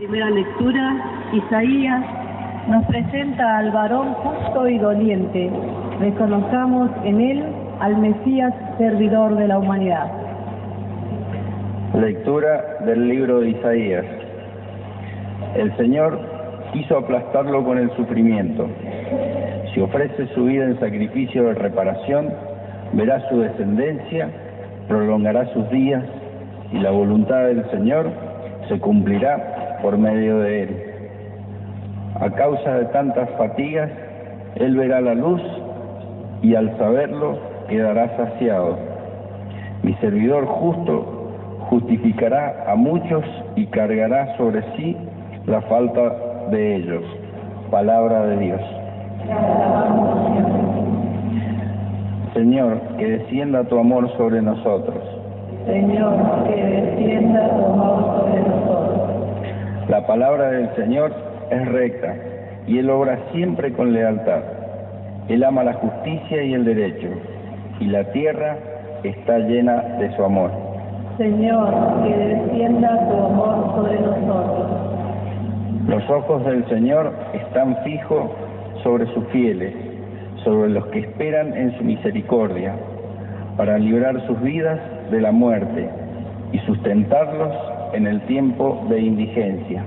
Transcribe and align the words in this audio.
Primera 0.00 0.30
lectura, 0.30 1.28
Isaías 1.30 2.02
nos 2.68 2.86
presenta 2.86 3.58
al 3.58 3.70
varón 3.70 4.14
justo 4.14 4.66
y 4.66 4.78
doliente. 4.78 5.50
Reconozcamos 6.00 6.90
en 7.04 7.20
él 7.20 7.44
al 7.80 7.98
Mesías 7.98 8.54
servidor 8.78 9.36
de 9.36 9.46
la 9.46 9.58
humanidad. 9.58 10.10
Lectura 12.00 12.78
del 12.86 13.08
libro 13.08 13.40
de 13.40 13.50
Isaías. 13.50 14.06
El 15.54 15.76
Señor 15.76 16.18
quiso 16.72 16.96
aplastarlo 16.96 17.62
con 17.62 17.76
el 17.76 17.94
sufrimiento. 17.94 18.70
Si 19.74 19.82
ofrece 19.82 20.28
su 20.28 20.44
vida 20.44 20.64
en 20.64 20.80
sacrificio 20.80 21.44
de 21.44 21.54
reparación, 21.56 22.32
verá 22.94 23.28
su 23.28 23.40
descendencia, 23.40 24.30
prolongará 24.88 25.44
sus 25.52 25.68
días 25.68 26.02
y 26.72 26.78
la 26.78 26.90
voluntad 26.90 27.44
del 27.48 27.70
Señor 27.70 28.10
se 28.66 28.78
cumplirá 28.78 29.59
por 29.82 29.98
medio 29.98 30.40
de 30.40 30.62
él. 30.62 30.82
A 32.20 32.30
causa 32.30 32.74
de 32.74 32.84
tantas 32.86 33.28
fatigas, 33.30 33.90
él 34.56 34.76
verá 34.76 35.00
la 35.00 35.14
luz 35.14 35.42
y 36.42 36.54
al 36.54 36.76
saberlo 36.78 37.38
quedará 37.68 38.16
saciado. 38.16 38.76
Mi 39.82 39.94
servidor 39.94 40.46
justo 40.46 41.20
justificará 41.70 42.64
a 42.66 42.74
muchos 42.74 43.24
y 43.56 43.66
cargará 43.66 44.36
sobre 44.36 44.62
sí 44.76 44.96
la 45.46 45.60
falta 45.62 46.14
de 46.50 46.76
ellos. 46.76 47.04
Palabra 47.70 48.26
de 48.26 48.36
Dios. 48.38 48.60
Señor, 52.34 52.80
que 52.98 53.06
descienda 53.06 53.64
tu 53.64 53.78
amor 53.78 54.10
sobre 54.16 54.42
nosotros. 54.42 54.98
Señor, 55.66 56.14
que 56.48 56.62
descienda 56.62 57.48
tu 57.56 57.64
amor 57.64 58.04
sobre 58.16 58.40
nosotros. 58.40 58.99
La 59.90 60.06
palabra 60.06 60.52
del 60.52 60.72
Señor 60.76 61.12
es 61.50 61.66
recta 61.66 62.14
y 62.64 62.78
Él 62.78 62.88
obra 62.90 63.18
siempre 63.32 63.72
con 63.72 63.92
lealtad. 63.92 64.40
Él 65.28 65.42
ama 65.42 65.64
la 65.64 65.72
justicia 65.72 66.44
y 66.44 66.54
el 66.54 66.64
derecho 66.64 67.08
y 67.80 67.86
la 67.86 68.04
tierra 68.12 68.56
está 69.02 69.38
llena 69.40 69.82
de 69.98 70.14
su 70.14 70.22
amor. 70.22 70.52
Señor, 71.16 71.74
que 72.04 72.16
descienda 72.16 73.08
tu 73.08 73.16
amor 73.16 73.74
sobre 73.74 73.98
nosotros. 73.98 74.70
Los 75.88 76.08
ojos 76.08 76.46
del 76.46 76.64
Señor 76.68 77.12
están 77.32 77.76
fijos 77.78 78.30
sobre 78.84 79.12
sus 79.12 79.26
fieles, 79.30 79.74
sobre 80.44 80.70
los 80.70 80.86
que 80.86 81.00
esperan 81.00 81.52
en 81.56 81.76
su 81.76 81.82
misericordia, 81.82 82.76
para 83.56 83.76
librar 83.76 84.24
sus 84.28 84.40
vidas 84.40 84.78
de 85.10 85.20
la 85.20 85.32
muerte 85.32 85.90
y 86.52 86.60
sustentarlos 86.60 87.69
en 87.92 88.06
el 88.06 88.20
tiempo 88.22 88.84
de 88.88 89.00
indigencia. 89.00 89.84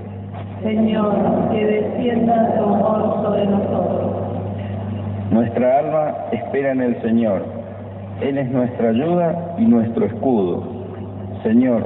Señor, 0.62 1.14
que 1.50 1.64
descienda 1.64 2.54
tu 2.56 2.64
amor 2.64 3.22
sobre 3.22 3.46
nosotros. 3.46 4.12
Nuestra 5.30 5.78
alma 5.78 6.14
espera 6.32 6.72
en 6.72 6.80
el 6.80 7.02
Señor. 7.02 7.44
Él 8.20 8.38
es 8.38 8.50
nuestra 8.50 8.90
ayuda 8.90 9.56
y 9.58 9.64
nuestro 9.64 10.06
escudo. 10.06 10.62
Señor, 11.42 11.82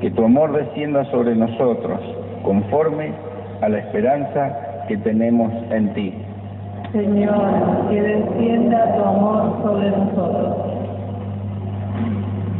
que 0.00 0.10
tu 0.10 0.24
amor 0.24 0.52
descienda 0.52 1.04
sobre 1.06 1.34
nosotros, 1.34 2.00
conforme 2.44 3.12
a 3.60 3.68
la 3.68 3.78
esperanza 3.78 4.84
que 4.88 4.96
tenemos 4.98 5.52
en 5.70 5.94
ti. 5.94 6.14
Señor, 6.92 7.88
que 7.88 8.02
descienda 8.02 8.94
tu 8.94 9.02
amor 9.02 9.62
sobre 9.62 9.90
nosotros. 9.90 10.71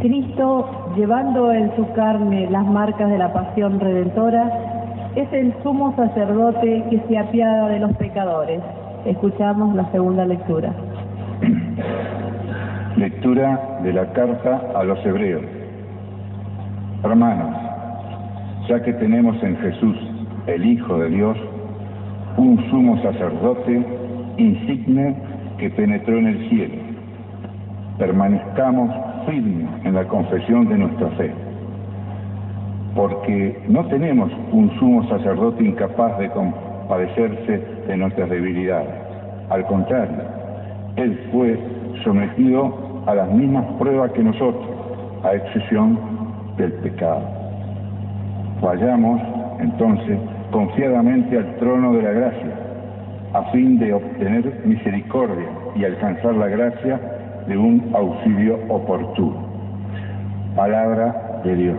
Cristo, 0.02 0.68
llevando 0.96 1.52
en 1.52 1.76
su 1.76 1.92
carne 1.92 2.50
las 2.50 2.66
marcas 2.66 3.08
de 3.08 3.18
la 3.18 3.32
pasión 3.32 3.78
redentora, 3.78 4.50
es 5.14 5.32
el 5.32 5.54
sumo 5.62 5.94
sacerdote 5.94 6.84
que 6.90 6.98
se 7.06 7.16
apiada 7.16 7.68
de 7.68 7.78
los 7.78 7.92
pecadores. 7.98 8.60
Escuchamos 9.04 9.76
la 9.76 9.88
segunda 9.92 10.26
lectura. 10.26 10.72
Lectura 12.96 13.78
de 13.84 13.92
la 13.92 14.12
carta 14.12 14.62
a 14.74 14.82
los 14.82 14.98
hebreos. 15.06 15.44
Hermanos, 17.04 17.56
ya 18.68 18.82
que 18.82 18.94
tenemos 18.94 19.40
en 19.40 19.56
Jesús, 19.58 19.96
el 20.48 20.66
Hijo 20.66 20.98
de 20.98 21.10
Dios, 21.10 21.38
un 22.36 22.58
sumo 22.70 23.00
sacerdote 23.02 23.86
insigne 24.36 25.14
que 25.58 25.70
penetró 25.70 26.18
en 26.18 26.26
el 26.26 26.48
cielo, 26.48 26.74
permanezcamos 27.98 29.11
firmes 29.26 29.68
en 29.84 29.94
la 29.94 30.04
confesión 30.04 30.68
de 30.68 30.78
nuestra 30.78 31.08
fe, 31.10 31.32
porque 32.94 33.62
no 33.68 33.84
tenemos 33.86 34.30
un 34.52 34.70
sumo 34.78 35.08
sacerdote 35.08 35.64
incapaz 35.64 36.18
de 36.18 36.30
compadecerse 36.30 37.62
de 37.86 37.96
nuestras 37.96 38.30
debilidades. 38.30 38.90
Al 39.50 39.66
contrario, 39.66 40.22
Él 40.96 41.18
fue 41.32 41.58
sometido 42.04 43.02
a 43.06 43.14
las 43.14 43.30
mismas 43.32 43.64
pruebas 43.78 44.12
que 44.12 44.22
nosotros, 44.22 44.64
a 45.24 45.34
excepción 45.34 45.98
del 46.56 46.72
pecado. 46.74 47.22
Vayamos 48.60 49.20
entonces 49.60 50.18
confiadamente 50.50 51.38
al 51.38 51.56
trono 51.56 51.94
de 51.94 52.02
la 52.02 52.12
gracia, 52.12 52.54
a 53.32 53.42
fin 53.50 53.78
de 53.78 53.94
obtener 53.94 54.60
misericordia 54.64 55.48
y 55.74 55.84
alcanzar 55.84 56.34
la 56.34 56.48
gracia 56.48 57.00
de 57.46 57.56
un 57.56 57.90
auxilio 57.94 58.58
oportuno. 58.68 59.36
Palabra 60.54 61.40
de 61.44 61.56
Dios. 61.56 61.78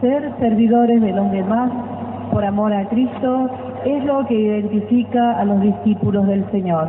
Ser 0.00 0.32
servidores 0.38 1.00
de 1.00 1.12
los 1.12 1.30
demás 1.30 1.70
por 2.32 2.44
amor 2.44 2.72
a 2.72 2.88
Cristo 2.88 3.50
es 3.84 4.04
lo 4.04 4.26
que 4.26 4.34
identifica 4.34 5.38
a 5.38 5.44
los 5.44 5.60
discípulos 5.60 6.26
del 6.26 6.50
Señor. 6.50 6.88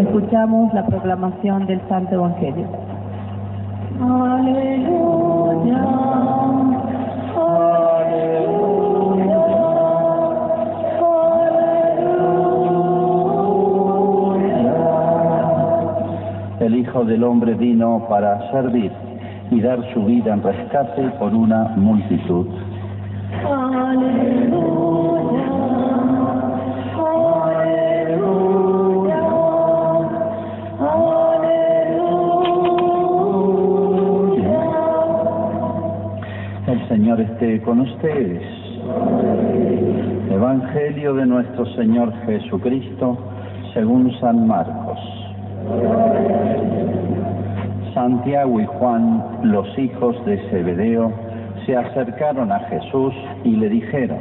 Escuchamos 0.00 0.72
la 0.74 0.86
proclamación 0.86 1.66
del 1.66 1.80
Santo 1.88 2.14
Evangelio. 2.14 2.66
Aleluya. 4.00 6.03
Hijo 16.94 17.04
del 17.06 17.24
Hombre 17.24 17.54
vino 17.54 18.06
para 18.08 18.52
servir 18.52 18.92
y 19.50 19.60
dar 19.60 19.80
su 19.92 20.04
vida 20.04 20.32
en 20.32 20.44
rescate 20.44 21.02
por 21.18 21.34
una 21.34 21.64
multitud. 21.74 22.46
Aleluya. 23.44 24.62
Aleluya. 27.50 29.18
Aleluya. 30.78 31.74
El 36.68 36.88
Señor 36.88 37.20
esté 37.22 37.60
con 37.62 37.80
ustedes. 37.80 38.40
Evangelio 40.30 41.14
de 41.14 41.26
nuestro 41.26 41.66
Señor 41.74 42.12
Jesucristo 42.24 43.18
según 43.72 44.12
San 44.20 44.46
Marcos. 44.46 45.23
Santiago 47.94 48.60
y 48.60 48.66
Juan, 48.66 49.24
los 49.44 49.78
hijos 49.78 50.16
de 50.26 50.36
Zebedeo, 50.50 51.12
se 51.64 51.76
acercaron 51.76 52.52
a 52.52 52.58
Jesús 52.60 53.14
y 53.44 53.56
le 53.56 53.68
dijeron, 53.68 54.18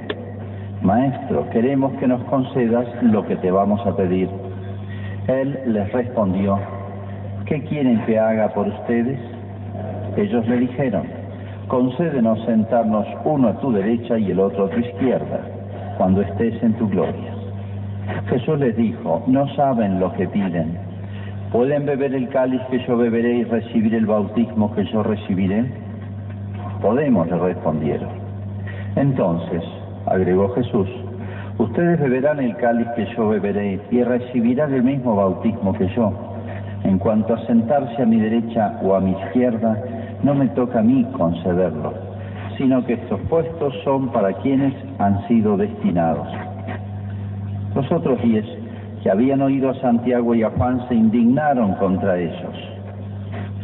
Maestro, 0.82 1.50
queremos 1.50 1.92
que 1.94 2.08
nos 2.08 2.24
concedas 2.26 2.86
lo 3.02 3.26
que 3.26 3.36
te 3.38 3.52
vamos 3.52 3.86
a 3.86 3.96
pedir. 3.96 4.30
Él 5.28 5.58
les 5.68 5.92
respondió, 5.92 6.60
¿qué 7.46 7.64
quieren 7.64 8.02
que 8.06 8.20
haga 8.20 8.50
por 8.50 8.68
ustedes? 8.68 9.20
Ellos 10.18 10.48
le 10.48 10.58
dijeron, 10.58 11.04
concédenos 11.68 12.44
sentarnos 12.46 13.08
uno 13.26 13.48
a 13.50 13.60
tu 13.60 13.72
derecha 13.72 14.18
y 14.18 14.32
el 14.32 14.40
otro 14.40 14.66
a 14.66 14.70
tu 14.70 14.80
izquierda, 14.80 15.40
cuando 15.98 16.22
estés 16.22 16.62
en 16.62 16.74
tu 16.74 16.88
gloria. 16.88 17.34
Jesús 18.30 18.60
les 18.60 18.76
dijo, 18.76 19.24
no 19.28 19.48
saben 19.56 20.00
lo 20.00 20.14
que 20.14 20.28
piden. 20.28 20.78
¿Pueden 21.54 21.86
beber 21.86 22.16
el 22.16 22.30
cáliz 22.30 22.62
que 22.72 22.84
yo 22.88 22.98
beberé 22.98 23.36
y 23.36 23.44
recibir 23.44 23.94
el 23.94 24.08
bautismo 24.08 24.74
que 24.74 24.86
yo 24.86 25.04
recibiré? 25.04 25.64
Podemos, 26.82 27.28
le 27.28 27.38
respondieron. 27.38 28.10
Entonces, 28.96 29.64
agregó 30.08 30.50
Jesús, 30.56 30.90
ustedes 31.60 32.00
beberán 32.00 32.40
el 32.40 32.56
cáliz 32.56 32.88
que 32.96 33.06
yo 33.16 33.30
beberé 33.30 33.80
y 33.92 34.02
recibirán 34.02 34.74
el 34.74 34.82
mismo 34.82 35.16
bautismo 35.16 35.74
que 35.74 35.88
yo. 35.90 36.12
En 36.86 36.98
cuanto 36.98 37.36
a 37.36 37.46
sentarse 37.46 38.02
a 38.02 38.06
mi 38.08 38.20
derecha 38.20 38.80
o 38.82 38.96
a 38.96 39.00
mi 39.00 39.12
izquierda, 39.12 39.78
no 40.24 40.34
me 40.34 40.48
toca 40.48 40.80
a 40.80 40.84
mí 40.84 41.06
concederlo, 41.16 41.94
sino 42.58 42.84
que 42.84 42.94
estos 42.94 43.20
puestos 43.30 43.76
son 43.84 44.10
para 44.10 44.34
quienes 44.42 44.74
han 44.98 45.28
sido 45.28 45.56
destinados. 45.56 46.28
Los 47.76 47.92
otros 47.92 48.20
diez 48.24 48.63
que 49.04 49.12
habían 49.12 49.42
oído 49.42 49.70
a 49.70 49.76
Santiago 49.82 50.34
y 50.34 50.44
a 50.44 50.50
Juan 50.52 50.88
se 50.88 50.96
indignaron 50.96 51.74
contra 51.76 52.18
ellos. 52.18 52.56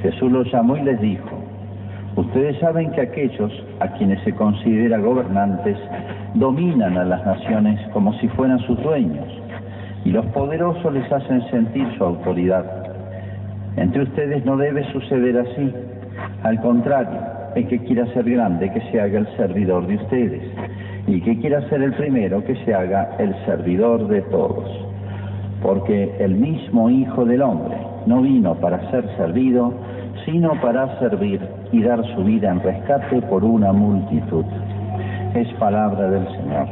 Jesús 0.02 0.30
los 0.32 0.52
llamó 0.52 0.76
y 0.76 0.82
les 0.84 1.00
dijo, 1.00 1.40
Ustedes 2.16 2.60
saben 2.60 2.92
que 2.92 3.02
aquellos 3.02 3.52
a 3.80 3.88
quienes 3.94 4.22
se 4.24 4.34
considera 4.34 4.98
gobernantes 4.98 5.78
dominan 6.34 6.98
a 6.98 7.06
las 7.06 7.26
naciones 7.26 7.80
como 7.94 8.12
si 8.20 8.28
fueran 8.30 8.60
sus 8.60 8.82
dueños 8.84 9.26
y 10.04 10.10
los 10.10 10.26
poderosos 10.28 10.94
les 10.94 11.10
hacen 11.12 11.42
sentir 11.50 11.88
su 11.98 12.04
autoridad. 12.04 12.66
Entre 13.78 14.04
ustedes 14.04 14.44
no 14.44 14.58
debe 14.58 14.84
suceder 14.92 15.38
así. 15.38 15.74
Al 16.44 16.60
contrario, 16.62 17.20
el 17.56 17.68
que 17.68 17.80
quiera 17.80 18.06
ser 18.14 18.30
grande, 18.30 18.72
que 18.74 18.82
se 18.92 19.00
haga 19.00 19.20
el 19.20 19.28
servidor 19.38 19.88
de 19.88 19.96
ustedes. 19.96 20.44
Y 21.08 21.16
el 21.16 21.24
que 21.24 21.40
quiera 21.40 21.62
ser 21.70 21.82
el 21.82 21.94
primero, 21.94 22.44
que 22.44 22.56
se 22.66 22.74
haga 22.74 23.12
el 23.20 23.34
servidor 23.46 24.08
de 24.08 24.22
todos. 24.24 24.89
Porque 25.62 26.16
el 26.20 26.36
mismo 26.36 26.90
Hijo 26.90 27.26
del 27.26 27.42
Hombre 27.42 27.78
no 28.06 28.22
vino 28.22 28.56
para 28.56 28.90
ser 28.92 29.06
servido, 29.18 29.74
sino 30.26 30.60
para 30.62 31.00
servir 31.00 31.42
y 31.72 31.84
dar 31.84 32.04
su 32.16 32.24
vida 32.24 32.52
en 32.52 32.62
rescate 32.62 33.22
por 33.24 33.44
una 33.44 33.72
multitud. 33.72 34.46
Es 35.34 35.48
palabra 35.56 36.10
del 36.10 36.28
Señor. 36.28 36.68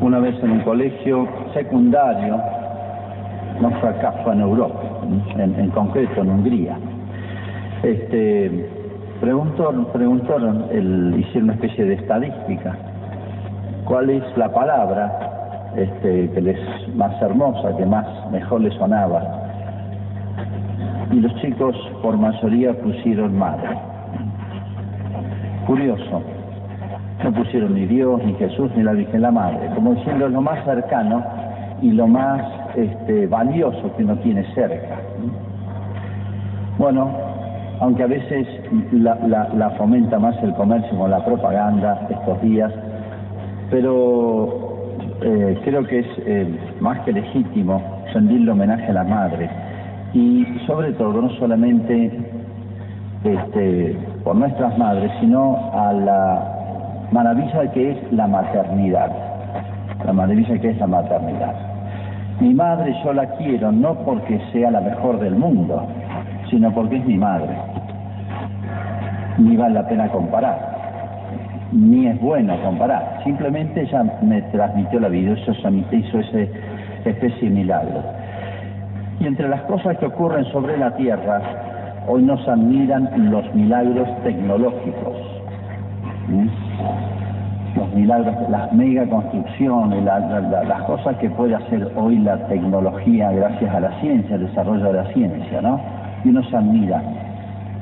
Una 0.00 0.18
vez 0.18 0.34
en 0.42 0.50
un 0.50 0.60
colegio 0.60 1.28
secundario, 1.54 2.40
no 3.60 3.70
fue 3.80 4.32
en 4.32 4.40
Europa, 4.40 4.80
en, 5.38 5.70
concreto 5.70 6.22
en 6.22 6.30
Hungría. 6.30 6.76
Este, 7.82 8.81
preguntaron, 9.22 9.86
preguntaron 9.92 10.66
el, 10.72 11.14
hicieron 11.16 11.44
una 11.44 11.54
especie 11.54 11.84
de 11.84 11.94
estadística 11.94 12.76
cuál 13.84 14.10
es 14.10 14.24
la 14.36 14.52
palabra 14.52 15.70
este, 15.76 16.28
que 16.30 16.40
les 16.40 16.58
más 16.96 17.22
hermosa, 17.22 17.76
que 17.76 17.86
más 17.86 18.04
mejor 18.32 18.62
les 18.62 18.74
sonaba. 18.74 19.22
Y 21.12 21.20
los 21.20 21.32
chicos 21.40 21.76
por 22.02 22.16
mayoría 22.16 22.74
pusieron 22.80 23.38
madre. 23.38 23.78
Curioso, 25.68 26.22
no 27.22 27.32
pusieron 27.32 27.74
ni 27.74 27.86
Dios, 27.86 28.20
ni 28.24 28.34
Jesús, 28.34 28.72
ni 28.74 28.82
la 28.82 28.92
Virgen 28.92 29.22
la 29.22 29.30
Madre, 29.30 29.70
como 29.76 29.94
diciendo 29.94 30.28
lo 30.28 30.40
más 30.40 30.64
cercano 30.64 31.24
y 31.80 31.92
lo 31.92 32.08
más 32.08 32.42
este, 32.74 33.28
valioso 33.28 33.94
que 33.96 34.02
uno 34.02 34.16
tiene 34.16 34.44
cerca. 34.54 34.98
Bueno, 36.76 37.31
aunque 37.82 38.04
a 38.04 38.06
veces 38.06 38.46
la, 38.92 39.16
la 39.54 39.70
fomenta 39.70 40.16
más 40.16 40.40
el 40.44 40.54
comercio 40.54 40.96
con 40.96 41.10
la 41.10 41.24
propaganda 41.24 42.06
estos 42.08 42.40
días, 42.40 42.72
pero 43.72 44.78
eh, 45.20 45.58
creo 45.64 45.84
que 45.84 45.98
es 45.98 46.06
eh, 46.24 46.46
más 46.78 47.00
que 47.00 47.12
legítimo 47.12 47.82
rendirle 48.14 48.52
homenaje 48.52 48.86
a 48.86 48.92
la 48.92 49.02
madre. 49.02 49.50
Y 50.14 50.46
sobre 50.64 50.92
todo 50.92 51.22
no 51.22 51.30
solamente 51.30 52.12
este, 53.24 53.98
por 54.22 54.36
nuestras 54.36 54.78
madres, 54.78 55.10
sino 55.18 55.72
a 55.72 55.92
la 55.92 57.08
maravilla 57.10 57.68
que 57.72 57.90
es 57.90 58.12
la 58.12 58.28
maternidad, 58.28 59.10
la 60.04 60.12
maravilla 60.12 60.56
que 60.56 60.70
es 60.70 60.78
la 60.78 60.86
maternidad. 60.86 61.54
Mi 62.40 62.54
madre 62.54 62.94
yo 63.02 63.12
la 63.12 63.26
quiero 63.36 63.72
no 63.72 63.94
porque 64.04 64.40
sea 64.52 64.70
la 64.70 64.80
mejor 64.80 65.18
del 65.18 65.34
mundo, 65.34 65.84
sino 66.52 66.72
porque 66.72 66.98
es 66.98 67.04
mi 67.04 67.16
madre. 67.18 67.56
Ni 69.38 69.56
vale 69.56 69.74
la 69.74 69.88
pena 69.88 70.08
comparar 70.08 70.72
ni 71.72 72.06
es 72.06 72.20
bueno 72.20 72.54
comparar. 72.62 73.20
Simplemente 73.24 73.82
ella 73.82 74.04
me 74.22 74.42
transmitió 74.42 75.00
la 75.00 75.08
vida, 75.08 75.32
eso 75.32 75.52
hizo 75.90 76.18
ese 76.18 76.50
especie 77.04 77.48
de 77.48 77.54
milagro. 77.54 78.02
Y 79.20 79.26
entre 79.26 79.48
las 79.48 79.62
cosas 79.62 79.96
que 79.98 80.06
ocurren 80.06 80.44
sobre 80.46 80.76
la 80.76 80.94
Tierra, 80.96 81.40
hoy 82.06 82.22
nos 82.22 82.46
admiran 82.46 83.30
los 83.30 83.54
milagros 83.54 84.08
tecnológicos. 84.22 85.16
Los 87.76 87.94
milagros, 87.94 88.34
las 88.50 88.72
megaconstrucciones, 88.72 90.04
las 90.04 90.82
cosas 90.82 91.16
que 91.16 91.30
puede 91.30 91.54
hacer 91.54 91.90
hoy 91.96 92.18
la 92.18 92.36
tecnología 92.48 93.32
gracias 93.32 93.74
a 93.74 93.80
la 93.80 94.00
ciencia, 94.00 94.36
el 94.36 94.46
desarrollo 94.46 94.84
de 94.84 94.92
la 94.92 95.04
ciencia, 95.12 95.62
¿no? 95.62 95.80
Y 96.24 96.28
uno 96.28 96.42
se 96.44 96.56
admira 96.56 97.02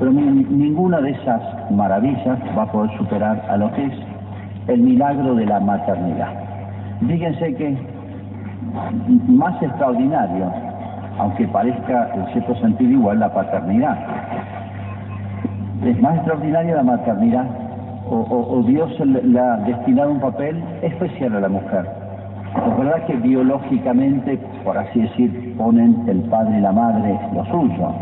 pero 0.00 0.12
ninguna 0.12 0.98
de 1.02 1.10
esas 1.10 1.42
maravillas 1.70 2.38
va 2.56 2.62
a 2.62 2.72
poder 2.72 2.90
superar 2.96 3.44
a 3.50 3.58
lo 3.58 3.70
que 3.72 3.84
es 3.84 3.92
el 4.68 4.80
milagro 4.80 5.34
de 5.34 5.44
la 5.44 5.60
maternidad. 5.60 6.32
Fíjense 7.06 7.54
que 7.54 7.76
más 9.28 9.62
extraordinario, 9.62 10.50
aunque 11.18 11.46
parezca 11.48 12.10
en 12.14 12.26
cierto 12.32 12.54
sentido 12.56 12.92
igual 12.92 13.20
la 13.20 13.32
paternidad, 13.34 13.98
es 15.84 16.00
más 16.00 16.16
extraordinaria 16.16 16.76
la 16.76 16.82
maternidad, 16.82 17.44
o, 18.08 18.64
Dios 18.66 18.90
le, 19.00 19.38
ha 19.38 19.56
destinado 19.58 20.12
un 20.12 20.20
papel 20.20 20.64
especial 20.82 21.36
a 21.36 21.40
la 21.40 21.48
mujer. 21.48 21.86
Es 22.66 22.78
verdad 22.78 23.04
que 23.06 23.16
biológicamente, 23.16 24.38
por 24.64 24.78
así 24.78 25.02
decir, 25.02 25.54
ponen 25.58 26.04
el 26.08 26.22
padre 26.22 26.58
y 26.58 26.60
la 26.60 26.72
madre 26.72 27.20
lo 27.34 27.44
suyo, 27.44 27.94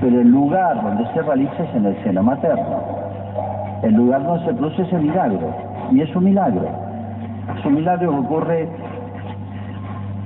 pero 0.00 0.20
el 0.20 0.28
lugar 0.28 0.82
donde 0.82 1.06
se 1.12 1.22
realiza 1.22 1.62
es 1.62 1.74
en 1.74 1.86
el 1.86 2.02
seno 2.02 2.22
materno. 2.22 2.80
El 3.82 3.94
lugar 3.94 4.24
donde 4.24 4.44
se 4.46 4.54
produce 4.54 4.82
ese 4.82 4.98
milagro, 4.98 5.54
y 5.92 6.00
es 6.00 6.14
un 6.16 6.24
milagro. 6.24 6.68
Es 7.58 7.64
un 7.64 7.74
milagro 7.74 8.10
que 8.10 8.18
ocurre 8.18 8.68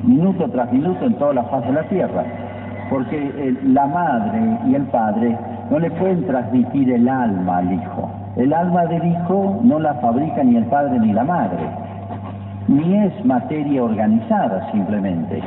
minuto 0.03 0.49
tras 0.51 0.73
minuto 0.73 1.05
en 1.05 1.15
toda 1.15 1.35
la 1.35 1.43
faz 1.45 1.65
de 1.67 1.73
la 1.73 1.83
tierra, 1.85 2.25
porque 2.89 3.55
la 3.65 3.87
madre 3.87 4.41
y 4.67 4.75
el 4.75 4.83
padre 4.85 5.37
no 5.71 5.79
le 5.79 5.91
pueden 5.93 6.27
transmitir 6.27 6.93
el 6.93 7.09
alma 7.09 7.59
al 7.59 7.73
hijo. 7.73 8.11
El 8.37 8.53
alma 8.53 8.87
del 8.87 9.05
hijo 9.07 9.61
no 9.63 9.79
la 9.79 9.95
fabrica 9.95 10.43
ni 10.43 10.57
el 10.57 10.65
padre 10.67 10.99
ni 10.99 11.13
la 11.13 11.25
madre, 11.25 11.63
ni 12.69 12.97
es 12.97 13.25
materia 13.25 13.83
organizada 13.83 14.71
simplemente. 14.73 15.43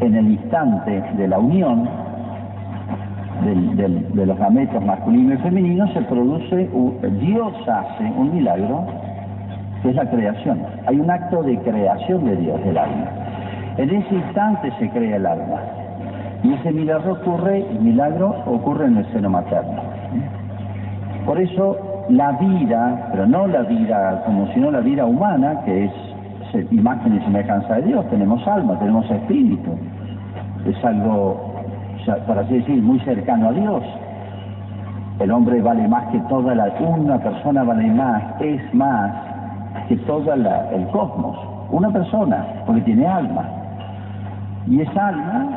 En 0.00 0.14
el 0.16 0.30
instante 0.30 1.02
de 1.16 1.28
la 1.28 1.38
unión, 1.38 1.88
de 3.42 4.26
los 4.26 4.38
gametos 4.38 4.84
masculinos 4.84 5.38
y 5.38 5.42
femeninos 5.42 5.92
se 5.92 6.02
produce, 6.02 6.68
Dios 7.20 7.52
hace 7.68 8.04
un 8.16 8.34
milagro, 8.34 8.86
que 9.82 9.90
es 9.90 9.94
la 9.94 10.10
creación. 10.10 10.60
Hay 10.86 11.00
un 11.00 11.10
acto 11.10 11.42
de 11.42 11.58
creación 11.58 12.24
de 12.24 12.36
Dios 12.36 12.62
del 12.64 12.76
alma. 12.76 13.06
En 13.76 13.90
ese 13.90 14.14
instante 14.14 14.72
se 14.78 14.90
crea 14.90 15.16
el 15.16 15.26
alma. 15.26 15.60
Y 16.42 16.54
ese 16.54 16.72
milagro 16.72 17.12
ocurre, 17.12 17.66
el 17.70 17.80
milagro 17.80 18.34
ocurre 18.46 18.86
en 18.86 18.98
el 18.98 19.12
seno 19.12 19.30
materno. 19.30 19.82
Por 21.26 21.40
eso 21.40 21.76
la 22.08 22.32
vida, 22.32 23.08
pero 23.12 23.26
no 23.26 23.46
la 23.46 23.62
vida 23.62 24.22
como 24.24 24.46
sino 24.52 24.70
la 24.70 24.80
vida 24.80 25.06
humana, 25.06 25.60
que 25.64 25.84
es 25.84 25.92
imagen 26.70 27.16
y 27.16 27.20
semejanza 27.20 27.74
de 27.76 27.82
Dios, 27.82 28.08
tenemos 28.10 28.46
alma, 28.46 28.78
tenemos 28.78 29.08
espíritu, 29.10 29.70
es 30.66 30.84
algo 30.84 31.49
por 32.26 32.38
así 32.38 32.54
decir, 32.54 32.82
muy 32.82 32.98
cercano 33.00 33.48
a 33.48 33.52
Dios. 33.52 33.82
El 35.18 35.30
hombre 35.32 35.60
vale 35.60 35.86
más 35.88 36.06
que 36.06 36.18
toda 36.20 36.54
la... 36.54 36.72
Una 36.80 37.18
persona 37.18 37.62
vale 37.62 37.90
más, 37.92 38.22
es 38.40 38.74
más 38.74 39.12
que 39.88 39.96
todo 39.98 40.32
el 40.32 40.88
cosmos. 40.92 41.36
Una 41.70 41.90
persona, 41.90 42.46
porque 42.66 42.80
tiene 42.82 43.06
alma. 43.06 43.44
Y 44.66 44.80
esa 44.80 45.08
alma, 45.08 45.48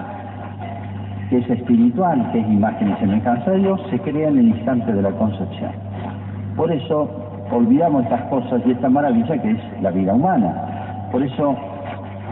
que 1.29 1.37
es 1.37 1.49
espiritual, 1.49 2.29
que 2.31 2.39
es 2.39 2.47
imagen 2.47 2.91
y 2.91 2.95
semejanza 2.95 3.51
de 3.51 3.59
Dios, 3.59 3.81
se 3.89 3.99
crea 3.99 4.29
en 4.29 4.37
el 4.39 4.47
instante 4.49 4.93
de 4.93 5.01
la 5.01 5.11
concepción. 5.11 5.71
Por 6.55 6.71
eso 6.71 7.09
olvidamos 7.51 8.03
estas 8.03 8.21
cosas 8.23 8.61
y 8.65 8.71
esta 8.71 8.89
maravilla 8.89 9.37
que 9.41 9.51
es 9.51 9.81
la 9.81 9.91
vida 9.91 10.13
humana. 10.13 11.07
Por 11.11 11.23
eso 11.23 11.55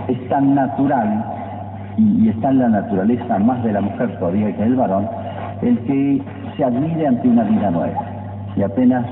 es 0.07 0.29
tan 0.29 0.53
natural 0.55 1.40
y, 1.97 2.29
está 2.29 2.49
en 2.49 2.59
la 2.59 2.69
naturaleza 2.69 3.39
más 3.39 3.63
de 3.63 3.73
la 3.73 3.81
mujer 3.81 4.17
todavía 4.19 4.55
que 4.55 4.63
del 4.63 4.75
varón, 4.75 5.07
el 5.61 5.77
que 5.79 6.21
se 6.55 6.63
admire 6.63 7.07
ante 7.07 7.27
una 7.27 7.43
vida 7.43 7.71
nueva. 7.71 8.01
Y 8.55 8.63
apenas 8.63 9.05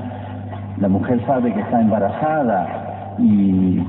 la 0.78 0.88
mujer 0.88 1.20
sabe 1.26 1.52
que 1.52 1.60
está 1.60 1.80
embarazada 1.80 3.14
y, 3.18 3.80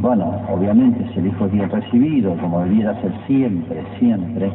bueno, 0.00 0.32
obviamente 0.50 1.06
si 1.12 1.20
el 1.20 1.26
hijo 1.28 1.46
es 1.46 1.52
bien 1.52 1.70
recibido, 1.70 2.36
como 2.36 2.60
debiera 2.60 2.94
ser 3.00 3.12
siempre, 3.26 3.82
siempre, 3.98 4.50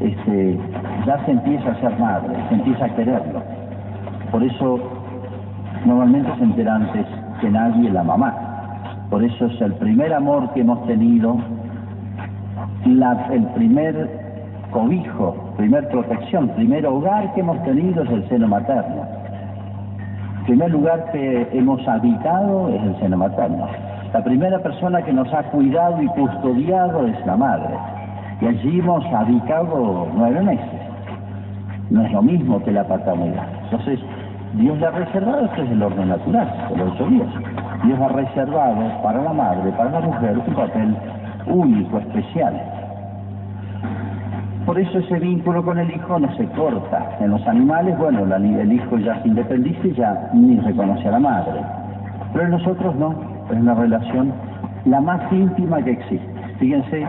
este, 0.00 0.58
ya 1.06 1.24
se 1.24 1.32
empieza 1.32 1.70
a 1.70 1.80
ser 1.80 1.98
madre, 1.98 2.34
se 2.48 2.54
empieza 2.54 2.84
a 2.84 2.94
quererlo. 2.94 3.42
Por 4.30 4.42
eso 4.42 4.80
normalmente 5.84 6.30
se 6.38 6.44
entera 6.44 6.76
antes 6.76 7.06
que 7.40 7.50
nadie 7.50 7.90
la 7.90 8.02
mamá. 8.02 8.34
Por 9.10 9.22
eso 9.22 9.46
es 9.46 9.60
el 9.60 9.74
primer 9.74 10.12
amor 10.12 10.52
que 10.52 10.60
hemos 10.60 10.84
tenido 10.86 11.36
el 12.86 13.44
primer 13.54 14.08
cobijo, 14.70 15.34
primer 15.56 15.88
protección, 15.88 16.48
primer 16.50 16.86
hogar 16.86 17.34
que 17.34 17.40
hemos 17.40 17.60
tenido 17.64 18.04
es 18.04 18.10
el 18.10 18.28
seno 18.28 18.46
materno. 18.46 19.02
El 20.38 20.44
primer 20.44 20.70
lugar 20.70 21.10
que 21.10 21.48
hemos 21.52 21.86
habitado 21.88 22.68
es 22.68 22.80
el 22.82 23.00
seno 23.00 23.16
materno. 23.16 23.66
La 24.12 24.22
primera 24.22 24.60
persona 24.60 25.02
que 25.02 25.12
nos 25.12 25.32
ha 25.34 25.42
cuidado 25.50 26.00
y 26.00 26.06
custodiado 26.06 27.06
es 27.08 27.26
la 27.26 27.36
madre. 27.36 27.74
Y 28.40 28.46
allí 28.46 28.78
hemos 28.78 29.04
habitado 29.06 30.06
nueve 30.14 30.42
meses. 30.42 30.80
No 31.90 32.04
es 32.04 32.12
lo 32.12 32.22
mismo 32.22 32.62
que 32.62 32.70
la 32.70 32.84
paternidad. 32.84 33.46
Entonces, 33.64 33.98
Dios 34.54 34.78
le 34.78 34.86
ha 34.86 34.90
reservado, 34.90 35.46
este 35.46 35.62
es 35.62 35.70
el 35.70 35.82
orden 35.82 36.08
natural, 36.08 36.66
por 36.68 36.78
lo 36.78 37.10
Dios. 37.10 37.28
Dios 37.84 38.00
ha 38.00 38.08
reservado 38.08 39.02
para 39.02 39.22
la 39.22 39.32
madre, 39.32 39.72
para 39.72 39.90
la 39.90 40.00
mujer, 40.00 40.38
un 40.38 40.54
papel 40.54 40.96
único, 41.46 41.98
especial. 41.98 42.75
Por 44.66 44.80
eso 44.80 44.98
ese 44.98 45.20
vínculo 45.20 45.64
con 45.64 45.78
el 45.78 45.88
hijo 45.94 46.18
no 46.18 46.36
se 46.36 46.44
corta. 46.48 47.16
En 47.20 47.30
los 47.30 47.46
animales, 47.46 47.96
bueno, 47.98 48.24
el 48.34 48.72
hijo 48.72 48.98
ya 48.98 49.22
se 49.22 49.28
independiza 49.28 49.86
y 49.86 49.92
ya 49.92 50.30
ni 50.34 50.58
reconoce 50.58 51.06
a 51.06 51.12
la 51.12 51.20
madre. 51.20 51.60
Pero 52.32 52.46
en 52.46 52.50
nosotros 52.50 52.96
no, 52.96 53.14
es 53.48 53.56
una 53.56 53.74
relación 53.74 54.32
la 54.86 55.00
más 55.00 55.20
íntima 55.32 55.82
que 55.82 55.92
existe. 55.92 56.34
Fíjense, 56.58 57.06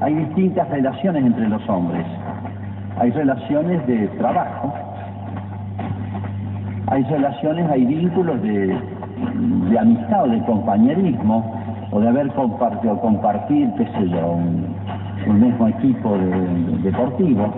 hay 0.00 0.14
distintas 0.14 0.68
relaciones 0.68 1.24
entre 1.24 1.48
los 1.48 1.68
hombres. 1.68 2.04
Hay 2.98 3.12
relaciones 3.12 3.86
de 3.86 4.08
trabajo, 4.18 4.74
hay 6.88 7.04
relaciones, 7.04 7.70
hay 7.70 7.84
vínculos 7.84 8.42
de, 8.42 8.78
de 9.70 9.78
amistad 9.78 10.24
o 10.24 10.28
de 10.28 10.40
compañerismo, 10.44 11.54
o 11.92 12.00
de 12.00 12.08
haber 12.08 12.28
compartido, 12.32 12.98
compartir, 13.00 13.70
qué 13.76 13.84
sé 13.84 14.08
yo, 14.08 14.32
un, 14.32 14.66
un 15.26 15.40
mismo 15.40 15.68
equipo 15.68 16.16
deportivo. 16.82 17.52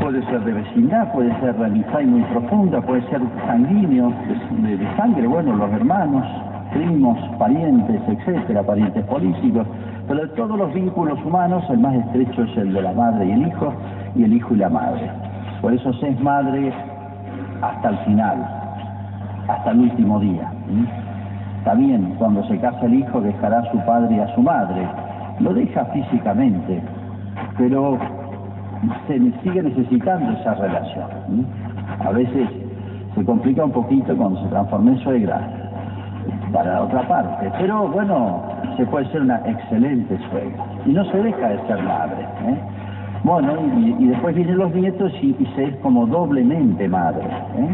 Puede 0.00 0.24
ser 0.26 0.40
de 0.44 0.52
vecindad, 0.52 1.12
puede 1.12 1.32
ser 1.40 1.54
de 1.56 1.66
amistad 1.66 2.02
muy 2.02 2.22
profunda, 2.22 2.80
puede 2.80 3.02
ser 3.08 3.20
sanguíneo, 3.46 4.12
de, 4.62 4.96
sangre, 4.96 5.26
bueno, 5.26 5.54
los 5.54 5.70
hermanos, 5.72 6.26
primos, 6.72 7.18
parientes, 7.38 8.00
etcétera, 8.08 8.62
parientes 8.62 9.04
políticos. 9.04 9.66
Pero 10.08 10.22
de 10.22 10.28
todos 10.28 10.58
los 10.58 10.72
vínculos 10.74 11.18
humanos, 11.24 11.62
el 11.70 11.78
más 11.78 11.94
estrecho 11.94 12.42
es 12.42 12.56
el 12.56 12.72
de 12.72 12.82
la 12.82 12.92
madre 12.92 13.26
y 13.26 13.32
el 13.32 13.46
hijo, 13.46 13.72
y 14.16 14.24
el 14.24 14.32
hijo 14.32 14.54
y 14.54 14.58
la 14.58 14.68
madre. 14.68 15.10
Por 15.60 15.72
eso 15.72 15.92
se 15.94 16.08
es 16.08 16.20
madre 16.20 16.72
hasta 17.60 17.90
el 17.90 17.98
final, 17.98 18.44
hasta 19.46 19.70
el 19.70 19.80
último 19.80 20.18
día. 20.18 20.50
Está 21.58 21.74
bien, 21.74 22.16
cuando 22.18 22.42
se 22.48 22.58
casa 22.58 22.86
el 22.86 22.94
hijo 22.94 23.20
dejará 23.20 23.60
a 23.60 23.70
su 23.70 23.78
padre 23.86 24.16
y 24.16 24.18
a 24.18 24.34
su 24.34 24.42
madre, 24.42 24.84
lo 25.40 25.54
deja 25.54 25.84
físicamente, 25.86 26.82
pero 27.58 27.98
se 29.06 29.18
sigue 29.42 29.62
necesitando 29.62 30.32
esa 30.32 30.54
relación. 30.54 31.46
A 32.00 32.10
veces 32.10 32.48
se 33.14 33.24
complica 33.24 33.64
un 33.64 33.72
poquito 33.72 34.16
cuando 34.16 34.42
se 34.42 34.48
transforma 34.48 34.90
en 34.92 34.98
suegra, 34.98 35.62
para 36.52 36.82
otra 36.82 37.06
parte, 37.08 37.50
pero 37.58 37.88
bueno, 37.88 38.42
se 38.76 38.86
puede 38.86 39.06
ser 39.10 39.22
una 39.22 39.40
excelente 39.46 40.18
suegra 40.30 40.64
y 40.86 40.90
no 40.90 41.04
se 41.06 41.22
deja 41.22 41.48
de 41.48 41.66
ser 41.66 41.82
madre. 41.82 42.22
¿eh? 42.22 42.58
Bueno, 43.24 43.54
y, 43.76 44.06
después 44.06 44.34
vienen 44.34 44.58
los 44.58 44.74
nietos 44.74 45.12
y, 45.22 45.34
se 45.54 45.64
es 45.64 45.76
como 45.76 46.06
doblemente 46.06 46.88
madre. 46.88 47.24
¿eh? 47.24 47.68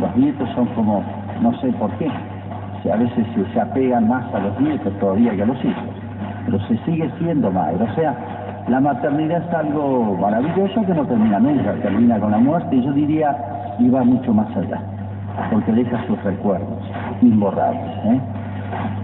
Los 0.00 0.16
nietos 0.16 0.48
son 0.54 0.66
como, 0.68 1.02
no 1.40 1.58
sé 1.60 1.72
por 1.72 1.90
qué, 1.92 2.10
a 2.90 2.96
veces 2.96 3.26
se 3.52 3.60
apegan 3.60 4.08
más 4.08 4.32
a 4.34 4.38
los 4.40 4.60
nietos 4.60 4.92
todavía 4.98 5.34
que 5.34 5.42
a 5.42 5.46
los 5.46 5.64
hijos 5.64 5.87
pero 6.48 6.66
se 6.66 6.78
sigue 6.84 7.10
siendo 7.18 7.50
madre. 7.50 7.76
O 7.84 7.94
sea, 7.94 8.14
la 8.68 8.80
maternidad 8.80 9.42
es 9.46 9.54
algo 9.54 10.16
maravilloso 10.18 10.80
que 10.86 10.94
no 10.94 11.04
termina 11.04 11.38
nunca, 11.38 11.74
termina 11.82 12.18
con 12.18 12.30
la 12.30 12.38
muerte 12.38 12.74
y 12.74 12.82
yo 12.82 12.92
diría 12.92 13.36
y 13.78 13.90
va 13.90 14.02
mucho 14.02 14.32
más 14.32 14.48
allá, 14.56 14.80
porque 15.52 15.72
deja 15.72 16.02
sus 16.06 16.22
recuerdos 16.24 16.78
imborrables. 17.20 17.96
¿eh? 18.04 18.20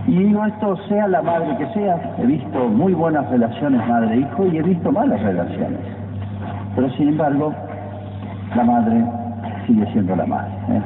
Y 0.07 0.19
digo 0.25 0.45
esto, 0.47 0.77
sea 0.89 1.07
la 1.07 1.21
madre 1.21 1.55
que 1.59 1.67
sea, 1.75 2.15
he 2.19 2.25
visto 2.25 2.69
muy 2.69 2.95
buenas 2.95 3.29
relaciones 3.29 3.87
madre-hijo 3.87 4.47
y 4.47 4.59
he 4.59 4.63
visto 4.63 4.91
malas 4.91 5.21
relaciones. 5.21 5.81
Pero 6.75 6.91
sin 6.93 7.11
embargo, 7.11 7.53
la 8.57 8.65
madre 8.65 9.05
sigue 9.67 9.87
siendo 9.93 10.17
la 10.17 10.25
madre. 10.25 10.51
¿eh? 10.71 10.81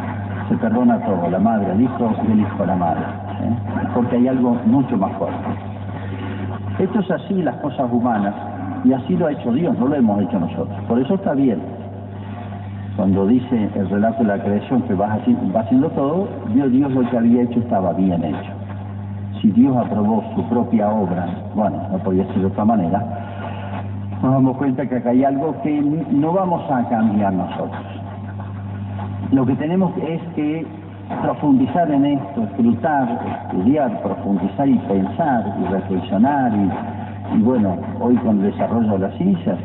Se 0.48 0.56
perdona 0.56 0.98
todo, 1.04 1.30
la 1.30 1.38
madre, 1.38 1.70
el 1.72 1.82
hijo 1.82 2.12
y 2.26 2.32
el 2.32 2.40
hijo 2.40 2.62
a 2.64 2.66
la 2.66 2.76
madre. 2.76 3.02
¿eh? 3.42 3.88
Porque 3.94 4.16
hay 4.16 4.26
algo 4.26 4.56
mucho 4.66 4.96
más 4.96 5.12
fuerte. 5.18 5.67
Esto 6.78 7.00
es 7.00 7.10
así 7.10 7.34
las 7.42 7.56
cosas 7.56 7.90
humanas 7.92 8.34
y 8.84 8.92
así 8.92 9.16
lo 9.16 9.26
ha 9.26 9.32
hecho 9.32 9.52
Dios, 9.52 9.76
no 9.78 9.88
lo 9.88 9.96
hemos 9.96 10.22
hecho 10.22 10.38
nosotros. 10.38 10.78
Por 10.86 11.00
eso 11.00 11.14
está 11.14 11.34
bien. 11.34 11.60
Cuando 12.96 13.26
dice 13.26 13.68
el 13.74 13.88
relato 13.88 14.22
de 14.22 14.36
la 14.36 14.42
creación 14.42 14.82
que 14.82 14.94
va 14.94 15.14
haciendo 15.14 15.88
todo, 15.90 16.28
Dios, 16.52 16.70
Dios 16.70 16.92
lo 16.92 17.08
que 17.10 17.16
había 17.16 17.42
hecho 17.42 17.58
estaba 17.60 17.92
bien 17.94 18.24
hecho. 18.24 18.50
Si 19.40 19.50
Dios 19.52 19.76
aprobó 19.76 20.22
su 20.34 20.42
propia 20.48 20.88
obra, 20.88 21.26
bueno, 21.54 21.80
no 21.90 21.98
podía 21.98 22.24
ser 22.26 22.38
de 22.38 22.46
otra 22.46 22.64
manera, 22.64 23.04
nos 24.22 24.32
damos 24.32 24.56
cuenta 24.56 24.86
que 24.88 24.96
acá 24.96 25.10
hay 25.10 25.24
algo 25.24 25.60
que 25.62 25.80
no 25.80 26.32
vamos 26.32 26.68
a 26.70 26.88
cambiar 26.88 27.32
nosotros. 27.32 27.82
Lo 29.32 29.46
que 29.46 29.54
tenemos 29.56 29.92
es 29.98 30.20
que 30.34 30.66
profundizar 31.22 31.90
en 31.90 32.04
esto, 32.04 32.42
escrutar, 32.44 33.08
estudiar, 33.44 34.02
profundizar 34.02 34.68
y 34.68 34.78
pensar 34.78 35.56
y 35.60 35.72
reflexionar 35.72 36.52
y, 37.34 37.38
bueno, 37.42 37.76
hoy 38.00 38.16
con 38.16 38.38
el 38.40 38.52
desarrollo 38.52 38.92
de 38.92 38.98
las 38.98 39.14
ciencias, 39.16 39.58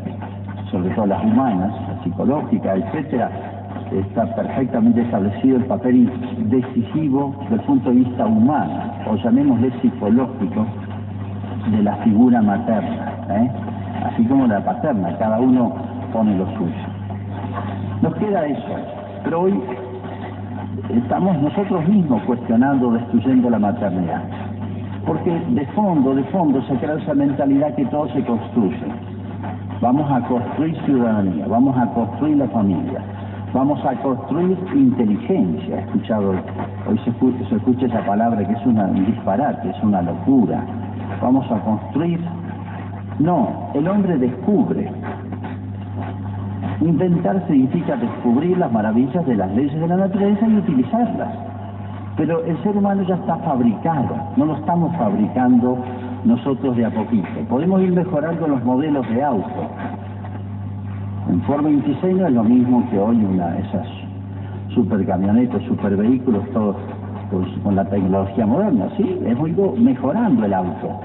sobre 0.70 0.90
todo 0.90 1.06
las 1.06 1.22
humanas, 1.24 1.72
la 1.88 2.02
psicológica, 2.02 2.74
etcétera, 2.74 3.30
está 3.92 4.34
perfectamente 4.34 5.02
establecido 5.02 5.58
el 5.58 5.64
papel 5.66 6.10
decisivo 6.48 7.34
del 7.50 7.60
punto 7.60 7.90
de 7.90 7.96
vista 7.96 8.26
humano, 8.26 8.92
o 9.06 9.16
llamémosle 9.16 9.70
psicológico, 9.80 10.66
de 11.70 11.82
la 11.82 11.96
figura 11.96 12.42
materna, 12.42 13.12
¿eh? 13.30 13.50
así 14.04 14.24
como 14.26 14.46
la 14.46 14.62
paterna, 14.62 15.16
cada 15.18 15.38
uno 15.40 15.72
pone 16.12 16.36
lo 16.36 16.46
suyo. 16.56 16.74
Nos 18.02 18.14
queda 18.16 18.46
eso, 18.46 18.76
pero 19.24 19.42
hoy 19.42 19.62
estamos 20.90 21.40
nosotros 21.40 21.88
mismos 21.88 22.22
cuestionando, 22.22 22.92
destruyendo 22.92 23.50
la 23.50 23.58
maternidad. 23.58 24.22
Porque 25.06 25.30
de 25.30 25.66
fondo, 25.68 26.14
de 26.14 26.24
fondo 26.24 26.62
se 26.62 26.74
crea 26.76 26.94
esa 26.94 27.14
mentalidad 27.14 27.74
que 27.74 27.84
todo 27.86 28.08
se 28.08 28.24
construye. 28.24 28.86
Vamos 29.80 30.10
a 30.10 30.20
construir 30.26 30.76
ciudadanía, 30.84 31.46
vamos 31.46 31.76
a 31.76 31.86
construir 31.88 32.38
la 32.38 32.48
familia, 32.48 33.00
vamos 33.52 33.84
a 33.84 33.94
construir 33.96 34.56
inteligencia. 34.74 35.76
He 35.76 35.80
escuchado, 35.80 36.34
hoy 36.88 36.98
se 37.04 37.10
escucha, 37.10 37.48
se 37.48 37.56
escucha 37.56 37.86
esa 37.86 38.06
palabra 38.06 38.46
que 38.46 38.52
es 38.52 38.66
un 38.66 39.04
disparate, 39.04 39.68
es 39.68 39.82
una 39.82 40.00
locura. 40.00 40.64
Vamos 41.20 41.50
a 41.50 41.58
construir. 41.60 42.20
No, 43.18 43.70
el 43.74 43.86
hombre 43.86 44.16
descubre, 44.16 44.90
Inventar 46.80 47.46
significa 47.46 47.96
descubrir 47.96 48.58
las 48.58 48.72
maravillas 48.72 49.24
de 49.26 49.36
las 49.36 49.50
leyes 49.54 49.80
de 49.80 49.88
la 49.88 49.96
naturaleza 49.96 50.46
y 50.46 50.56
utilizarlas. 50.56 51.34
Pero 52.16 52.44
el 52.44 52.62
ser 52.62 52.76
humano 52.76 53.02
ya 53.02 53.16
está 53.16 53.36
fabricado, 53.38 54.16
no 54.36 54.46
lo 54.46 54.56
estamos 54.56 54.94
fabricando 54.96 55.78
nosotros 56.24 56.76
de 56.76 56.86
a 56.86 56.90
poquito. 56.90 57.28
Podemos 57.48 57.82
ir 57.82 57.92
mejorando 57.92 58.46
los 58.46 58.64
modelos 58.64 59.08
de 59.08 59.22
auto. 59.22 59.68
En 61.28 61.40
forma 61.42 61.68
26 61.68 62.16
no 62.16 62.26
es 62.26 62.32
lo 62.32 62.44
mismo 62.44 62.88
que 62.90 62.98
hoy 62.98 63.24
una 63.24 63.56
esas 63.58 63.86
supercamionetas, 64.74 65.62
supervehículos, 65.62 66.48
todos 66.52 66.76
con 67.62 67.74
la 67.74 67.84
tecnología 67.86 68.46
moderna, 68.46 68.88
sí, 68.96 69.20
es 69.26 69.36
muy 69.36 69.52
mejorando 69.78 70.44
el 70.44 70.54
auto. 70.54 71.00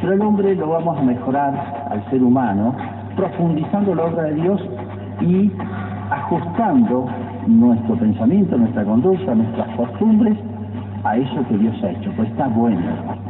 Pero 0.00 0.12
el 0.12 0.20
hombre 0.22 0.54
lo 0.54 0.68
vamos 0.68 0.98
a 0.98 1.02
mejorar 1.02 1.86
al 1.90 2.04
ser 2.10 2.22
humano 2.22 2.74
profundizando 3.16 3.94
la 3.94 4.04
obra 4.04 4.24
de 4.24 4.34
Dios 4.34 4.60
y 5.20 5.50
ajustando 6.10 7.06
nuestro 7.46 7.96
pensamiento, 7.96 8.56
nuestra 8.56 8.84
conducta, 8.84 9.34
nuestras 9.34 9.68
costumbres 9.76 10.36
a 11.04 11.16
eso 11.16 11.46
que 11.48 11.58
Dios 11.58 11.74
ha 11.82 11.90
hecho. 11.90 12.12
Pues 12.16 12.28
está 12.30 12.48
bueno, 12.48 12.80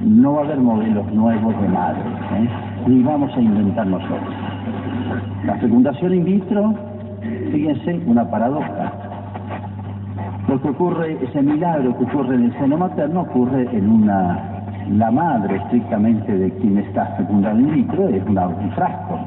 no 0.01 0.35
va 0.35 0.43
a 0.43 0.45
haber 0.45 0.59
modelos 0.59 1.13
nuevos 1.13 1.61
de 1.61 1.69
madre, 1.69 2.01
¿eh? 2.39 2.49
ni 2.87 3.03
vamos 3.03 3.35
a 3.37 3.41
inventar 3.41 3.87
nosotros. 3.87 4.35
La 5.45 5.57
fecundación 5.57 6.15
in 6.15 6.25
vitro, 6.25 6.75
fíjense, 7.53 8.01
una 8.07 8.29
paradoja. 8.31 8.93
Lo 10.49 10.61
que 10.63 10.69
ocurre, 10.69 11.19
ese 11.23 11.43
milagro 11.43 11.97
que 11.99 12.05
ocurre 12.05 12.37
en 12.37 12.45
el 12.45 12.53
seno 12.59 12.79
materno 12.79 13.23
ocurre 13.23 13.69
en 13.77 13.91
una, 13.91 14.65
la 14.91 15.11
madre 15.11 15.57
estrictamente 15.57 16.37
de 16.37 16.51
quien 16.53 16.79
está 16.79 17.07
fecundado 17.17 17.59
in 17.59 17.75
vitro 17.75 18.09
es 18.09 18.23
un 18.25 18.71
frasco, 18.75 19.19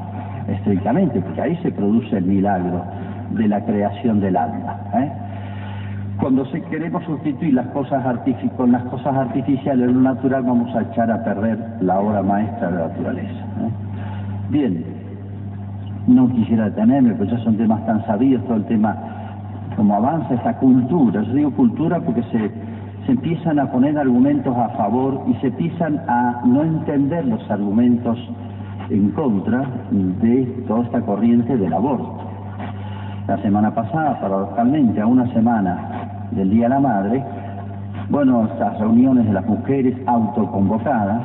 estrictamente, 0.50 1.20
porque 1.20 1.40
ahí 1.40 1.56
se 1.62 1.70
produce 1.70 2.16
el 2.18 2.24
milagro 2.24 2.84
de 3.30 3.48
la 3.48 3.64
creación 3.64 4.20
del 4.20 4.36
alma. 4.36 4.76
¿eh? 4.94 5.12
Cuando 6.20 6.44
se, 6.46 6.60
queremos 6.62 7.02
sustituir 7.04 7.54
las 7.54 7.66
cosas 7.68 8.04
con 8.56 8.72
las 8.72 8.82
cosas 8.84 9.16
artificiales, 9.16 9.90
lo 9.90 10.00
natural, 10.00 10.42
vamos 10.42 10.74
a 10.74 10.82
echar 10.82 11.10
a 11.10 11.22
perder 11.24 11.58
la 11.80 12.00
obra 12.00 12.22
maestra 12.22 12.70
de 12.70 12.76
la 12.76 12.88
naturaleza. 12.88 13.40
¿eh? 13.60 13.70
Bien, 14.50 14.84
no 16.06 16.28
quisiera 16.30 16.64
detenerme, 16.64 17.14
pues 17.14 17.30
ya 17.30 17.38
son 17.38 17.56
temas 17.56 17.84
tan 17.86 18.04
sabidos, 18.06 18.44
todo 18.44 18.56
el 18.56 18.64
tema, 18.64 18.96
cómo 19.76 19.94
avanza 19.94 20.34
esta 20.34 20.56
cultura. 20.56 21.22
Yo 21.22 21.32
digo 21.32 21.50
cultura 21.52 22.00
porque 22.00 22.22
se, 22.24 22.50
se 23.06 23.12
empiezan 23.12 23.58
a 23.58 23.70
poner 23.70 23.96
argumentos 23.96 24.54
a 24.56 24.68
favor 24.70 25.22
y 25.28 25.34
se 25.40 25.46
empiezan 25.46 26.00
a 26.08 26.42
no 26.44 26.62
entender 26.62 27.24
los 27.26 27.50
argumentos 27.50 28.18
en 28.90 29.10
contra 29.10 29.64
de 29.90 30.44
toda 30.66 30.82
esta 30.82 31.00
corriente 31.02 31.56
del 31.56 31.72
aborto. 31.72 32.18
La 33.26 33.40
semana 33.42 33.74
pasada, 33.74 34.20
paradojalmente, 34.20 35.00
a 35.00 35.06
una 35.06 35.32
semana 35.32 36.26
del 36.32 36.50
Día 36.50 36.64
de 36.64 36.68
la 36.70 36.80
Madre, 36.80 37.24
bueno, 38.08 38.44
estas 38.52 38.78
reuniones 38.80 39.26
de 39.26 39.32
las 39.32 39.46
mujeres 39.46 39.96
autoconvocadas 40.06 41.22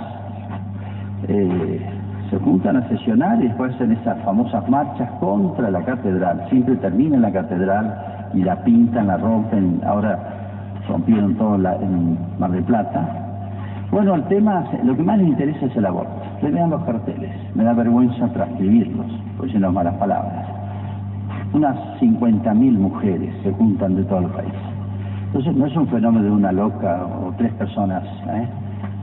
eh, 1.28 1.82
se 2.30 2.38
juntan 2.40 2.78
a 2.78 2.88
sesionar 2.90 3.42
y 3.42 3.48
después 3.48 3.74
hacen 3.74 3.92
esas 3.94 4.22
famosas 4.24 4.68
marchas 4.70 5.10
contra 5.20 5.72
la 5.72 5.82
catedral. 5.84 6.46
Siempre 6.50 6.76
terminan 6.76 7.22
la 7.24 7.32
catedral 7.32 8.30
y 8.34 8.44
la 8.44 8.64
pintan, 8.64 9.08
la 9.08 9.18
rompen. 9.18 9.82
Ahora 9.86 10.20
rompieron 10.88 11.36
todo 11.36 11.56
en 11.56 12.18
Mar 12.38 12.52
del 12.52 12.64
Plata. 12.64 13.26
Bueno, 13.92 14.16
el 14.16 14.24
tema, 14.26 14.66
lo 14.84 14.96
que 14.96 15.04
más 15.04 15.18
les 15.18 15.28
interesa 15.30 15.66
es 15.66 15.76
el 15.76 15.86
aborto. 15.86 16.25
Que 16.42 16.52
los 16.52 16.84
carteles. 16.84 17.32
Me 17.56 17.64
da 17.64 17.74
vergüenza 17.74 18.28
transcribirlos, 18.34 19.08
por 19.38 19.54
no 19.54 19.72
malas 19.72 19.96
palabras. 19.96 20.46
Unas 21.54 21.78
50.000 22.00 22.78
mujeres 22.78 23.34
se 23.44 23.52
juntan 23.54 23.96
de 23.96 24.04
todo 24.04 24.20
el 24.20 24.28
país. 24.28 24.54
Entonces 25.28 25.56
no 25.56 25.66
es 25.66 25.76
un 25.76 25.88
fenómeno 25.88 26.26
de 26.26 26.32
una 26.32 26.52
loca 26.52 27.06
o 27.06 27.34
tres 27.38 27.54
personas, 27.54 28.04
¿eh? 28.28 28.48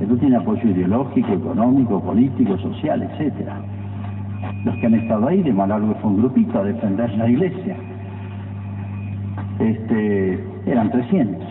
Esto 0.01 0.17
tiene 0.17 0.37
apoyo 0.37 0.69
ideológico, 0.69 1.33
económico, 1.33 2.01
político, 2.01 2.59
social, 2.59 3.03
etcétera. 3.03 3.61
Los 4.65 4.75
que 4.77 4.87
han 4.87 4.95
estado 4.95 5.29
ahí, 5.29 5.43
de 5.43 5.53
Malargo 5.53 5.95
fue 6.01 6.11
un 6.11 6.17
grupito 6.19 6.59
a 6.59 6.65
defender 6.65 7.13
la 7.17 7.29
iglesia. 7.29 7.77
Este, 9.59 10.45
eran 10.67 10.91
300 10.91 11.47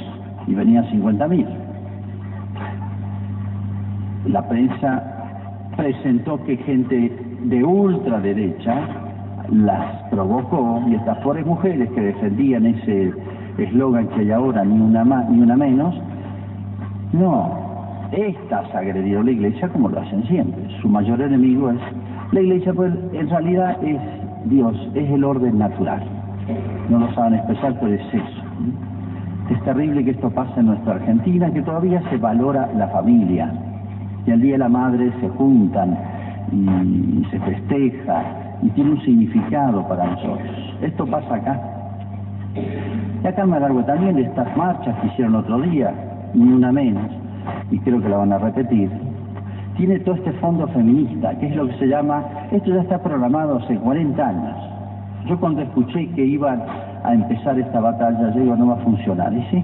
y 0.48 0.54
venían 0.54 0.86
50.000. 0.86 1.46
La 4.26 4.48
prensa 4.48 5.21
presentó 5.78 6.44
que 6.44 6.58
gente 6.58 7.12
de 7.44 7.64
ultraderecha 7.64 8.76
las 9.52 10.04
provocó 10.10 10.82
y 10.88 10.96
estas 10.96 11.18
pobres 11.20 11.46
mujeres 11.46 11.90
que 11.92 12.02
defendían 12.02 12.66
ese 12.66 13.14
eslogan 13.58 14.08
que 14.10 14.22
hay 14.22 14.32
ahora, 14.32 14.64
ni 14.64 14.80
una 14.80 15.04
más 15.04 15.30
ni 15.30 15.42
una 15.42 15.58
menos, 15.58 15.96
no, 17.14 17.62
estas 18.12 18.74
agredido 18.74 19.22
a 19.22 19.24
la 19.24 19.32
iglesia 19.32 19.70
como 19.70 19.90
lo 19.90 20.00
hacen 20.00 20.24
siempre. 20.28 20.64
Su 20.82 20.90
mayor 20.90 21.22
enemigo 21.22 21.70
es 21.70 21.80
la 22.32 22.42
iglesia, 22.42 22.74
pues 22.74 22.94
en 23.14 23.30
realidad 23.30 23.78
es 23.84 24.00
Dios, 24.46 24.76
es 24.96 25.10
el 25.10 25.24
orden 25.24 25.60
natural. 25.60 26.02
No 26.90 27.00
lo 27.00 27.14
saben 27.14 27.36
expresar, 27.36 27.78
pero 27.80 27.94
es 27.94 28.14
eso. 28.14 28.42
Es 29.50 29.62
terrible 29.64 30.04
que 30.06 30.12
esto 30.12 30.30
pase 30.30 30.60
en 30.60 30.68
nuestra 30.68 30.94
Argentina, 30.94 31.52
que 31.52 31.62
todavía 31.62 32.02
se 32.10 32.18
valora 32.18 32.70
la 32.76 32.88
familia. 32.88 33.52
Y 34.26 34.32
al 34.32 34.42
Día 34.42 34.54
de 34.54 34.58
la 34.60 34.70
Madre 34.70 35.12
se 35.20 35.30
juntan 35.30 35.98
y 36.52 37.26
se 37.32 37.40
festeja 37.40 38.24
y 38.62 38.70
tiene 38.70 38.92
un 38.92 39.02
significado 39.02 39.88
para 39.88 40.06
nosotros. 40.12 40.78
Esto 40.82 41.06
pasa 41.08 41.36
acá. 41.36 41.60
Y 43.24 43.28
acá 43.28 43.44
en 43.44 43.50
Malargüe 43.50 43.84
también 43.84 44.20
estas 44.20 44.56
marchas 44.58 44.96
que 45.00 45.08
hicieron 45.08 45.36
otro 45.36 45.60
día, 45.62 45.94
ni 46.34 46.52
una 46.52 46.72
menos, 46.72 47.10
y 47.72 47.80
creo 47.80 48.02
que 48.02 48.10
la 48.10 48.18
van 48.18 48.34
a 48.34 48.38
repetir, 48.38 48.90
tiene 49.78 50.00
todo 50.00 50.16
este 50.16 50.32
fondo 50.34 50.68
feminista, 50.68 51.34
que 51.40 51.48
es 51.48 51.56
lo 51.56 51.68
que 51.68 51.74
se 51.78 51.88
llama, 51.88 52.24
esto 52.52 52.74
ya 52.74 52.82
está 52.82 53.02
programado 53.02 53.58
hace 53.58 53.76
40 53.76 54.28
años. 54.28 54.56
Yo 55.28 55.40
cuando 55.40 55.62
escuché 55.62 56.10
que 56.10 56.26
iban 56.26 56.62
a 57.04 57.14
empezar 57.14 57.58
esta 57.58 57.80
batalla, 57.80 58.34
yo 58.34 58.40
digo, 58.42 58.56
no 58.56 58.68
va 58.68 58.74
a 58.74 58.78
funcionar, 58.78 59.34
¿y 59.34 59.42
sí? 59.50 59.64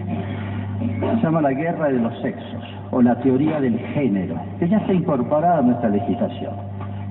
Se 1.01 1.21
llama 1.21 1.41
la 1.41 1.51
guerra 1.51 1.87
de 1.87 1.99
los 1.99 2.17
sexos, 2.21 2.63
o 2.91 3.01
la 3.01 3.15
teoría 3.15 3.60
del 3.60 3.77
género, 3.79 4.36
que 4.60 4.67
ya 4.67 4.77
está 4.77 4.94
incorporada 4.94 5.60
a 5.60 5.62
nuestra 5.62 5.89
legislación. 5.89 6.53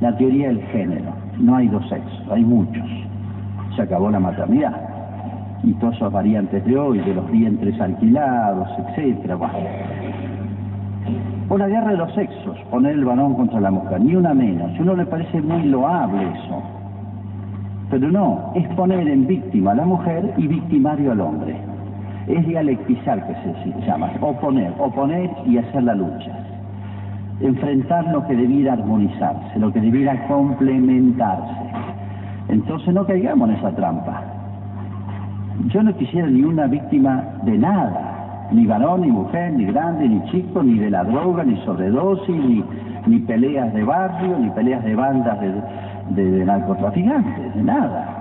La 0.01 0.17
teoría 0.17 0.49
del 0.49 0.63
género, 0.67 1.13
no 1.39 1.57
hay 1.57 1.69
dos 1.69 1.89
sexos, 1.89 2.23
hay 2.31 2.45
muchos. 2.45 2.87
Se 3.75 3.83
acabó 3.83 4.11
la 4.11 4.21
maternidad 4.21 4.75
y 5.63 5.73
todas 5.75 5.97
esas 5.97 6.13
variantes 6.13 6.65
de 6.65 6.79
hoy, 6.79 6.99
de 7.01 7.15
los 7.15 7.31
vientres 7.31 7.81
alquilados, 7.81 8.69
etcétera. 8.79 9.39
O 11.49 11.59
la 11.59 11.69
guerra 11.69 11.91
de 11.93 11.97
los 11.97 12.15
sexos, 12.15 12.57
poner 12.71 12.93
el 12.93 13.05
varón 13.05 13.35
contra 13.35 13.61
la 13.61 13.71
mujer, 13.71 14.01
ni 14.01 14.15
una 14.17 14.35
menos. 14.35 14.77
A 14.79 14.83
uno 14.83 14.97
le 14.97 15.07
parece 15.07 15.41
muy 15.41 15.63
loable 15.65 16.23
eso. 16.23 16.63
Pero 17.91 18.11
no, 18.11 18.53
es 18.55 18.67
poner 18.75 19.07
en 19.09 19.27
víctima 19.27 19.73
a 19.73 19.77
la 19.77 19.85
mujer 19.85 20.35
y 20.37 20.47
victimario 20.47 21.13
al 21.13 21.21
hombre. 21.21 21.57
Es 22.29 22.47
dialectizar 22.47 23.27
que 23.27 23.35
se 23.35 23.87
llama, 23.87 24.11
oponer, 24.21 24.73
oponer 24.79 25.31
y 25.47 25.59
hacer 25.59 25.83
la 25.83 25.95
lucha. 25.95 26.33
Enfrentar 27.41 28.07
lo 28.09 28.27
que 28.27 28.35
debiera 28.35 28.73
armonizarse, 28.73 29.59
lo 29.59 29.73
que 29.73 29.81
debiera 29.81 30.27
complementarse. 30.27 31.55
Entonces 32.49 32.93
no 32.95 33.07
caigamos 33.07 33.51
en 33.51 33.57
esa 33.57 33.71
trampa. 33.73 34.23
Yo 35.69 35.83
no 35.83 35.97
quisiera 35.97 36.29
ni 36.29 36.43
una 36.43 36.67
víctima 36.67 37.25
de 37.45 37.59
nada 37.59 38.17
ni 38.53 38.67
varón, 38.67 39.01
ni 39.03 39.11
mujer, 39.11 39.53
ni 39.53 39.65
grande, 39.67 40.09
ni 40.09 40.23
chico, 40.31 40.63
ni 40.63 40.79
de 40.79 40.91
la 40.91 41.05
droga, 41.05 41.45
ni 41.45 41.57
sobredosis, 41.65 42.37
ni, 42.37 42.65
ni 43.07 43.19
peleas 43.21 43.73
de 43.75 43.85
barrio, 43.85 44.39
ni 44.39 44.51
peleas 44.51 44.85
de 44.85 44.95
bandas 44.95 45.39
de, 46.11 46.45
narcotraficantes, 46.45 47.55
de 47.55 47.63
nada. 47.63 48.16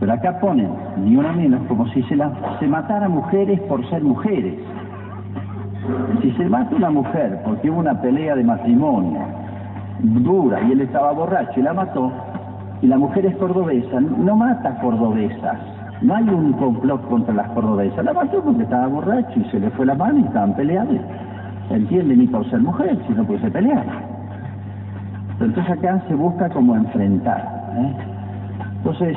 Pero 0.00 0.12
acá 0.14 0.40
ponen, 0.40 0.70
ni 1.04 1.14
una 1.14 1.32
menos, 1.32 1.60
como 1.68 1.86
si 1.88 2.02
se, 2.04 2.16
la, 2.16 2.32
se 2.58 2.66
matara 2.66 3.08
mujeres 3.08 3.60
por 3.60 3.86
ser 3.90 4.02
mujeres. 4.02 4.54
Si 6.22 6.32
se 6.32 6.48
mata 6.48 6.74
una 6.74 6.90
mujer 6.90 7.40
porque 7.44 7.70
hubo 7.70 7.80
una 7.80 8.00
pelea 8.00 8.34
de 8.34 8.44
matrimonio 8.44 9.20
dura 10.02 10.60
y 10.62 10.72
él 10.72 10.80
estaba 10.80 11.12
borracho 11.12 11.60
y 11.60 11.62
la 11.62 11.74
mató, 11.74 12.10
y 12.80 12.86
la 12.86 12.96
mujer 12.96 13.26
es 13.26 13.36
cordobesa, 13.36 14.00
no 14.00 14.36
mata 14.36 14.78
cordobesas, 14.80 15.58
no 16.00 16.14
hay 16.14 16.24
un 16.24 16.54
complot 16.54 17.06
contra 17.08 17.34
las 17.34 17.48
cordobesas. 17.50 18.02
La 18.02 18.14
mató 18.14 18.42
porque 18.42 18.62
estaba 18.62 18.86
borracho 18.86 19.38
y 19.38 19.44
se 19.50 19.60
le 19.60 19.70
fue 19.70 19.84
la 19.84 19.94
mano 19.94 20.20
y 20.20 20.22
estaban 20.22 20.54
peleando. 20.54 20.98
¿Entiende? 21.68 22.16
Ni 22.16 22.26
por 22.26 22.48
ser 22.48 22.60
mujer, 22.60 22.98
sino 23.06 23.24
porque 23.24 23.42
se 23.42 23.50
pelear. 23.50 23.84
Entonces 25.40 25.70
acá 25.70 26.02
se 26.08 26.14
busca 26.14 26.48
como 26.48 26.74
enfrentar. 26.74 27.72
¿eh? 27.76 27.92
Entonces, 28.78 29.16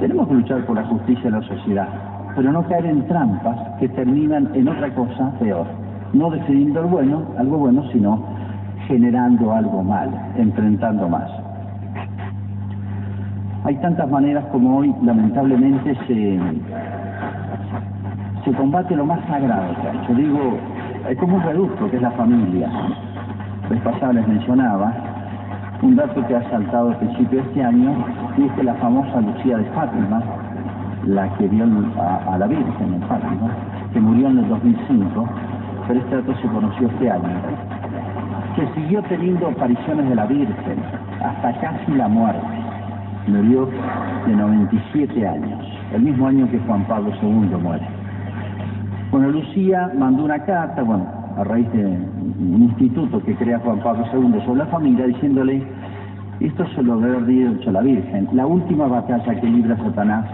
tenemos 0.00 0.26
que 0.28 0.34
luchar 0.34 0.64
por 0.64 0.76
la 0.76 0.84
justicia 0.84 1.28
en 1.28 1.34
la 1.34 1.42
sociedad, 1.42 1.88
pero 2.34 2.50
no 2.50 2.66
caer 2.66 2.86
en 2.86 3.06
trampas 3.06 3.56
que 3.78 3.88
terminan 3.90 4.50
en 4.54 4.68
otra 4.68 4.92
cosa 4.94 5.30
peor. 5.38 5.66
No 6.14 6.30
defendiendo 6.30 6.80
el 6.80 6.86
bueno, 6.86 7.22
algo 7.38 7.58
bueno, 7.58 7.84
sino 7.92 8.24
generando 8.88 9.52
algo 9.52 9.82
mal, 9.82 10.10
enfrentando 10.36 11.08
más. 11.08 11.30
Hay 13.64 13.76
tantas 13.76 14.10
maneras 14.10 14.44
como 14.50 14.78
hoy, 14.78 14.94
lamentablemente, 15.02 15.94
se, 16.06 16.40
se 18.44 18.52
combate 18.54 18.96
lo 18.96 19.04
más 19.04 19.20
sagrado. 19.28 19.74
Yo 20.08 20.14
digo, 20.14 20.58
es 21.08 21.18
como 21.18 21.36
un 21.36 21.42
reducto 21.42 21.90
que 21.90 21.96
es 21.96 22.02
la 22.02 22.10
familia. 22.12 22.70
El 23.70 23.78
pasado 23.78 24.14
les 24.14 24.26
mencionaba 24.26 25.09
un 25.82 25.96
dato 25.96 26.26
que 26.26 26.36
ha 26.36 26.50
saltado 26.50 26.90
al 26.90 26.96
principio 26.98 27.40
de 27.42 27.48
este 27.48 27.62
año, 27.62 27.94
y 28.36 28.44
es 28.44 28.52
que 28.52 28.62
la 28.62 28.74
famosa 28.74 29.20
Lucía 29.20 29.58
de 29.58 29.64
Fátima, 29.66 30.22
la 31.06 31.28
que 31.36 31.48
vio 31.48 31.64
a, 31.64 32.36
la 32.38 32.46
Virgen 32.46 32.94
en 32.94 33.02
Fátima, 33.02 33.50
que 33.92 34.00
murió 34.00 34.28
en 34.28 34.38
el 34.38 34.48
2005, 34.48 35.28
pero 35.88 36.00
este 36.00 36.16
dato 36.16 36.34
se 36.40 36.48
conoció 36.48 36.88
este 36.88 37.10
año, 37.10 37.40
que 38.56 38.80
siguió 38.80 39.02
teniendo 39.04 39.48
apariciones 39.48 40.08
de 40.08 40.14
la 40.14 40.26
Virgen 40.26 40.78
hasta 41.22 41.52
casi 41.60 41.92
la 41.92 42.08
muerte 42.08 42.60
murió 43.26 43.68
de 44.26 44.34
97 44.34 45.26
años, 45.26 45.60
el 45.92 46.02
mismo 46.02 46.26
año 46.26 46.50
que 46.50 46.58
Juan 46.60 46.84
Pablo 46.84 47.12
II 47.22 47.56
muere. 47.62 47.86
Bueno, 49.10 49.30
Lucía 49.30 49.90
mandó 49.96 50.24
una 50.24 50.38
carta, 50.44 50.82
bueno, 50.82 51.19
a 51.40 51.44
raíz 51.44 51.72
de 51.72 51.86
un 51.86 52.62
instituto 52.62 53.22
que 53.22 53.34
crea 53.34 53.58
Juan 53.60 53.80
Pablo 53.80 54.04
II 54.12 54.40
sobre 54.44 54.58
la 54.58 54.66
familia, 54.66 55.06
diciéndole, 55.06 55.62
esto 56.40 56.66
se 56.74 56.82
lo 56.82 57.00
debe 57.00 57.16
haber 57.16 57.26
dicho 57.26 57.70
la 57.72 57.80
Virgen, 57.80 58.28
la 58.32 58.46
última 58.46 58.86
batalla 58.86 59.40
que 59.40 59.46
libra 59.46 59.76
Satanás 59.78 60.26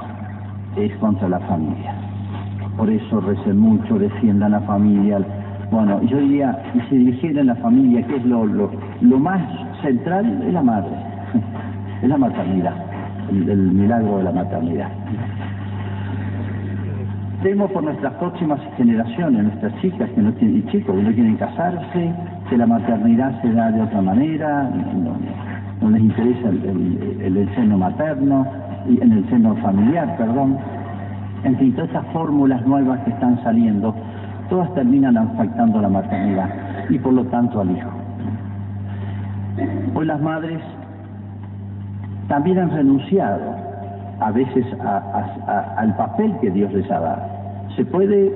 es 0.77 0.93
contra 0.97 1.29
la 1.29 1.39
familia. 1.41 1.95
Por 2.77 2.91
eso 2.91 3.21
recen 3.21 3.59
mucho, 3.59 3.99
defiendan 3.99 4.53
la 4.53 4.61
familia. 4.63 5.21
Bueno, 5.71 6.03
yo 6.03 6.19
diría, 6.19 6.59
si 6.89 6.97
dirigieran 6.97 7.47
la 7.47 7.57
familia, 7.57 8.05
que 8.07 8.17
es 8.17 8.25
lo, 8.27 8.45
lo 8.45 9.19
más 9.19 9.43
central, 9.83 10.43
es 10.45 10.53
la 10.53 10.63
madre 10.63 10.91
es 12.03 12.09
la 12.09 12.19
maternidad, 12.19 12.75
el, 13.31 13.73
milagro 13.73 14.19
de 14.19 14.25
la 14.25 14.33
maternidad. 14.33 14.89
Temo 17.47 17.69
por 17.69 17.85
nuestras 17.85 18.13
próximas 18.15 18.59
generaciones, 18.77 19.45
nuestras 19.45 19.73
chicas 19.81 20.11
que 20.11 20.21
no 20.21 20.33
tienen, 20.33 20.57
y 20.57 20.63
chicos 20.73 20.97
que 20.97 21.01
no 21.01 21.13
quieren 21.13 21.37
casarse, 21.37 22.13
que 22.51 22.59
la 22.59 22.67
maternidad 22.67 23.41
se 23.41 23.53
da 23.53 23.71
de 23.71 23.83
otra 23.83 24.03
manera, 24.03 24.69
no, 25.81 25.91
les 25.91 26.01
interesa 26.01 26.49
el, 26.49 27.49
seno 27.55 27.79
materno, 27.79 28.49
en 28.89 29.13
el 29.13 29.29
seno 29.29 29.55
familiar, 29.59 30.17
perdón. 30.17 30.59
En 31.45 31.57
fin, 31.59 31.73
todas 31.75 31.91
estas 31.91 32.05
fórmulas 32.07 32.67
nuevas 32.67 32.99
que 33.05 33.11
están 33.11 33.41
saliendo, 33.45 33.95
todas 34.51 34.75
terminan 34.75 35.17
afectando 35.17 35.79
a 35.79 35.83
la 35.83 35.89
maternidad 35.89 36.51
y 36.91 36.99
por 36.99 37.13
lo 37.13 37.27
tanto 37.27 37.61
al 37.61 37.71
hijo. 37.71 37.91
Hoy 39.95 40.05
las 40.05 40.21
madres 40.21 40.61
también 42.27 42.59
han 42.59 42.71
renunciado 42.71 43.55
a 44.19 44.33
veces 44.33 44.67
al 45.77 45.95
papel 45.97 46.35
que 46.41 46.51
Dios 46.51 46.73
les 46.73 46.91
ha 46.91 46.99
dado. 46.99 47.36
¿Se 47.77 47.85
puede 47.85 48.33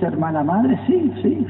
ser 0.00 0.18
mala 0.18 0.44
madre? 0.44 0.78
Sí, 0.86 1.12
sí. 1.22 1.46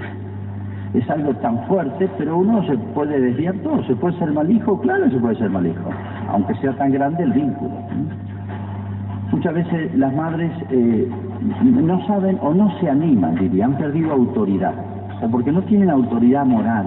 Es 0.95 1.09
algo 1.11 1.35
tan 1.37 1.59
fuerte, 1.67 2.09
pero 2.19 2.39
uno 2.39 2.65
se 2.67 2.77
puede 2.95 3.21
desviar 3.21 3.55
todo. 3.57 3.83
¿Se 3.85 3.97
puede 3.97 4.17
ser 4.19 4.33
mal 4.33 4.51
hijo? 4.51 4.81
Claro 4.81 5.11
se 5.11 5.19
puede 5.19 5.35
ser 5.37 5.51
mal 5.51 5.67
hijo, 5.67 5.91
aunque 6.29 6.55
sea 6.57 6.73
tan 6.77 6.93
grande 6.93 7.25
el 7.25 7.33
vínculo. 7.33 7.73
Muchas 9.33 9.55
veces 9.55 9.95
las 9.97 10.15
madres 10.15 10.53
eh, 10.71 11.11
no 11.65 12.07
saben 12.07 12.39
o 12.43 12.53
no 12.53 12.71
se 12.79 12.91
animan, 12.91 13.35
diría, 13.37 13.65
han 13.65 13.79
perdido 13.79 14.13
autoridad, 14.13 14.75
o 15.23 15.29
porque 15.31 15.51
no 15.51 15.63
tienen 15.63 15.89
autoridad 15.89 16.45
moral 16.45 16.87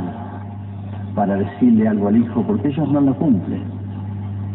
para 1.15 1.35
decirle 1.37 1.87
algo 1.87 2.07
al 2.09 2.17
hijo, 2.17 2.43
porque 2.43 2.67
ellos 2.67 2.89
no 2.91 3.01
lo 3.01 3.15
cumplen. 3.15 3.63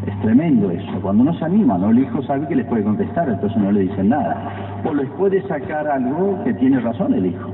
Es 0.07 0.19
tremendo 0.21 0.71
eso. 0.71 1.01
Cuando 1.03 1.25
no 1.25 1.35
se 1.35 1.45
animan, 1.45 1.81
¿no? 1.81 1.91
el 1.91 1.99
hijo 1.99 2.23
sabe 2.23 2.47
que 2.47 2.55
les 2.55 2.67
puede 2.67 2.85
contestar, 2.85 3.29
entonces 3.29 3.61
no 3.61 3.73
le 3.73 3.81
dicen 3.81 4.09
nada. 4.09 4.70
O 4.85 4.95
les 4.95 5.09
puede 5.11 5.43
sacar 5.47 5.87
algo 5.87 6.43
que 6.45 6.55
tiene 6.55 6.81
razón 6.81 7.15
el 7.15 7.27
hijo. 7.27 7.51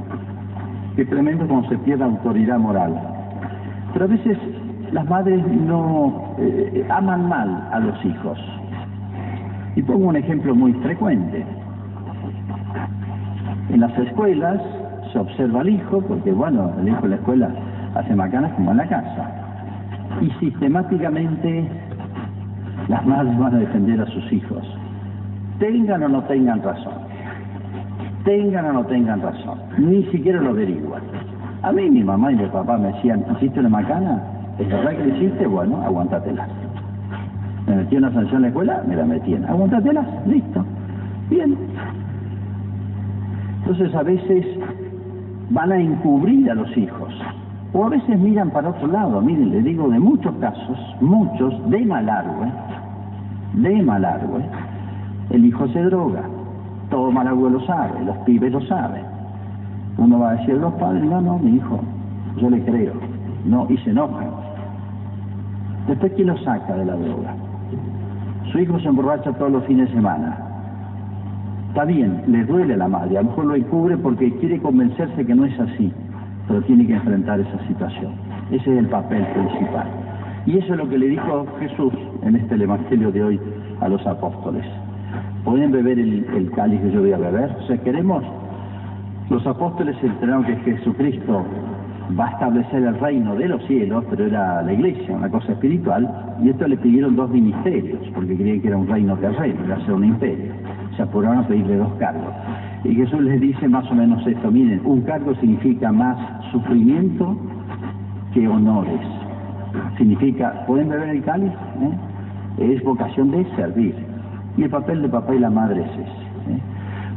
Qué 0.95 1.05
tremendo 1.05 1.47
cuando 1.47 1.69
se 1.69 1.79
pierde 1.79 2.05
autoridad 2.05 2.59
moral. 2.59 2.95
Pero 3.93 4.05
a 4.05 4.09
veces 4.09 4.39
las 4.93 5.09
madres 5.09 5.47
no 5.47 6.35
eh, 6.39 6.87
aman 6.89 7.29
mal 7.29 7.69
a 7.73 7.81
los 7.81 8.05
hijos. 8.05 8.39
Y 9.75 9.83
pongo 9.83 10.09
un 10.09 10.17
ejemplo 10.17 10.55
muy 10.55 10.73
frecuente. 10.75 11.45
En 13.71 13.81
las 13.81 13.99
escuelas 13.99 14.61
se 15.13 15.19
observa 15.19 15.61
al 15.61 15.69
hijo, 15.69 16.01
porque 16.03 16.33
bueno, 16.33 16.73
el 16.81 16.89
hijo 16.89 17.05
en 17.05 17.11
la 17.11 17.17
escuela 17.17 17.51
hace 17.95 18.15
macanas 18.15 18.53
como 18.53 18.71
en 18.71 18.77
la 18.79 18.89
casa. 18.89 19.31
Y 20.21 20.31
sistemáticamente 20.41 21.69
las 22.89 23.05
madres 23.05 23.37
van 23.39 23.55
a 23.55 23.59
defender 23.59 24.01
a 24.01 24.07
sus 24.07 24.33
hijos. 24.33 24.65
Tengan 25.59 26.03
o 26.05 26.09
no 26.09 26.23
tengan 26.25 26.63
razón. 26.63 27.06
Tengan 28.27 28.67
o 28.67 28.73
no 28.73 28.85
tengan 28.87 29.23
razón. 29.23 29.57
Ni 29.79 30.03
siquiera 30.07 30.41
lo 30.41 30.51
averiguan. 30.51 31.01
A 31.63 31.71
mí 31.71 31.89
mi 31.89 32.03
mamá 32.03 32.33
y 32.33 32.35
mi 32.35 32.47
papá 32.47 32.77
me 32.77 32.89
decían, 32.89 33.25
¿hiciste 33.37 33.61
una 33.61 33.69
macana? 33.69 34.21
¿Es 34.59 34.69
verdad 34.69 34.91
que 34.97 35.07
lo 35.07 35.17
hiciste? 35.17 35.47
Bueno, 35.47 35.81
aguántatela. 35.81 36.49
Me 37.69 37.77
metí 37.77 37.97
una 37.97 38.13
sanción 38.13 38.37
en 38.37 38.43
la 38.43 38.49
escuela, 38.49 38.83
me 38.85 38.97
la 38.97 39.05
metían. 39.05 39.45
Aguantatelas, 39.45 40.07
listo. 40.27 40.65
Bien. 41.31 41.57
Entonces 43.61 43.95
a 43.95 44.03
veces 44.03 44.45
van 45.51 45.71
a 45.71 45.79
encubrir 45.79 46.51
a 46.51 46.55
los 46.55 46.77
hijos. 46.77 47.15
O 47.75 47.85
a 47.85 47.91
veces 47.91 48.19
miran 48.19 48.51
para 48.51 48.71
otro 48.71 48.89
lado. 48.89 49.21
Miren, 49.21 49.51
les 49.53 49.63
digo 49.63 49.89
de 49.89 50.01
muchos 50.01 50.35
casos, 50.41 50.79
muchos, 51.01 51.55
de 51.71 51.85
Malargüe, 51.85 52.51
de 53.55 53.83
Malargüe, 53.83 54.43
el 55.31 55.45
hijo 55.45 55.69
se 55.69 55.81
droga. 55.83 56.23
Todo 56.97 57.13
Malargüe 57.13 57.51
lo 57.51 57.61
sabe, 57.67 58.03
los 58.07 58.17
pibes 58.25 58.51
lo 58.51 58.61
saben. 58.63 59.05
Uno 59.99 60.19
va 60.19 60.31
a 60.31 60.37
decir, 60.37 60.55
los 60.55 60.73
padres, 60.77 61.05
no, 61.05 61.21
no, 61.21 61.39
mi 61.39 61.57
hijo, 61.57 61.79
yo 62.39 62.49
le 62.49 62.59
creo. 62.63 62.95
No, 63.45 63.67
y 63.69 63.77
se 63.85 63.91
enojan. 63.91 64.31
Después, 65.89 66.11
¿quién 66.17 66.29
lo 66.29 66.39
saca 66.39 66.75
de 66.75 66.87
la 66.87 66.95
droga? 66.95 67.35
Su 68.51 68.61
hijo 68.61 68.81
se 68.81 68.89
emborracha 68.89 69.31
todos 69.35 69.53
los 69.53 69.65
fines 69.67 69.91
de 69.91 69.95
semana. 69.95 70.39
Está 71.69 71.85
bien, 71.85 72.23
le 72.29 72.47
duele 72.47 72.73
a 72.73 72.79
la 72.79 72.89
madre, 72.89 73.19
a 73.19 73.23
lo 73.23 73.29
mejor 73.29 73.45
lo 73.45 73.57
encubre 73.57 73.99
porque 73.99 74.33
quiere 74.39 74.59
convencerse 74.59 75.27
que 75.27 75.35
no 75.35 75.45
es 75.45 75.61
así, 75.61 75.93
pero 76.49 76.63
tiene 76.63 76.87
que 76.87 76.95
enfrentar 76.95 77.41
esa 77.41 77.59
situación. 77.69 78.15
Ese 78.51 78.73
es 78.73 78.79
el 78.79 78.89
papel 78.89 79.23
principal. 79.35 79.87
Y 80.47 80.57
eso 80.57 80.73
es 80.73 80.79
lo 80.79 80.89
que 80.89 80.97
le 80.97 81.09
dijo 81.09 81.45
Jesús 81.59 81.93
en 82.23 82.37
este 82.37 82.55
Evangelio 82.55 83.13
de 83.13 83.23
hoy 83.23 83.41
a 83.83 83.89
los 83.89 84.07
apóstoles. 84.07 84.65
¿Pueden 85.47 85.71
beber 85.71 85.97
el, 85.97 86.51
cáliz 86.57 86.81
que 86.81 86.91
yo 86.91 87.03
voy 87.03 87.13
a 87.13 87.19
beber? 87.19 87.57
O 87.63 87.67
sea, 87.69 87.79
queremos, 87.79 88.25
los 89.31 89.47
apóstoles 89.47 89.97
enteraron 90.03 90.45
que 90.45 90.57
Jesucristo 90.57 91.45
va 92.19 92.27
a 92.27 92.31
establecer 92.33 92.83
el 92.83 92.99
reino 92.99 93.37
de 93.37 93.47
los 93.47 93.65
cielos, 93.67 94.05
pero 94.11 94.27
era 94.27 94.61
la 94.63 94.73
iglesia, 94.73 95.15
una 95.15 95.31
cosa 95.31 95.53
espiritual, 95.53 96.35
y 96.43 96.49
esto 96.49 96.67
le 96.67 96.77
pidieron 96.77 97.15
dos 97.15 97.31
ministerios, 97.31 98.01
porque 98.13 98.35
creían 98.35 98.61
que 98.61 98.67
era 98.67 98.77
un 98.77 98.89
reino 98.89 99.17
terreno, 99.19 99.65
iba 99.65 99.77
a 99.77 99.81
ser 99.83 99.93
un 99.93 100.05
imperio. 100.07 100.53
Se 100.97 101.03
apuraron 101.03 101.39
a 101.39 101.47
pedirle 101.47 101.77
dos 101.77 101.93
cargos. 102.01 102.35
Y 102.83 102.97
Jesús 102.97 103.21
les 103.23 103.41
dice 103.41 103.69
más 103.69 103.89
o 103.89 103.95
menos 103.95 104.27
esto, 104.27 104.51
miren, 104.51 104.81
un 104.85 105.03
cargo 105.03 105.33
significa 105.37 105.93
más 105.93 106.19
sufrimiento 106.51 107.37
que 108.35 108.49
honores. 108.49 109.01
Significa, 109.97 110.65
¿pueden 110.67 110.89
beber 110.89 111.11
el 111.11 111.23
cáliz? 111.23 111.53
¿Eh? 112.59 112.75
Es 112.75 112.83
vocación 112.83 113.31
de 113.31 113.45
servir. 113.55 114.16
Y 114.57 114.63
el 114.63 114.71
papel 114.71 115.03
de 115.03 115.09
papá 115.09 115.35
y 115.35 115.39
la 115.39 115.51
madre 115.51 115.83
es 115.83 115.91
ese. 115.91 116.27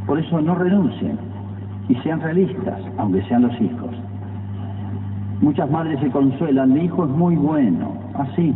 Por 0.06 0.18
eso 0.18 0.40
no 0.40 0.54
renuncien 0.54 1.18
y 1.88 1.94
sean 1.96 2.20
realistas, 2.20 2.80
aunque 2.98 3.22
sean 3.22 3.42
los 3.42 3.60
hijos. 3.60 3.90
Muchas 5.40 5.70
madres 5.70 5.98
se 6.00 6.10
consuelan, 6.10 6.72
mi 6.72 6.84
hijo 6.84 7.04
es 7.04 7.10
muy 7.10 7.34
bueno, 7.36 7.94
así. 8.14 8.54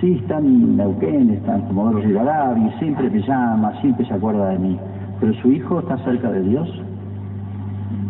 sí, 0.00 0.18
está 0.20 0.38
en 0.38 0.76
Neuquén, 0.76 1.30
está 1.30 1.56
en 1.56 1.62
Comodoro 1.62 1.98
Rivadavia, 1.98 2.78
siempre 2.78 3.10
me 3.10 3.20
llama, 3.20 3.72
siempre 3.80 4.06
se 4.06 4.14
acuerda 4.14 4.50
de 4.50 4.58
mí. 4.58 4.78
Pero 5.20 5.34
su 5.34 5.50
hijo 5.50 5.80
está 5.80 5.98
cerca 5.98 6.30
de 6.30 6.42
Dios, 6.42 6.68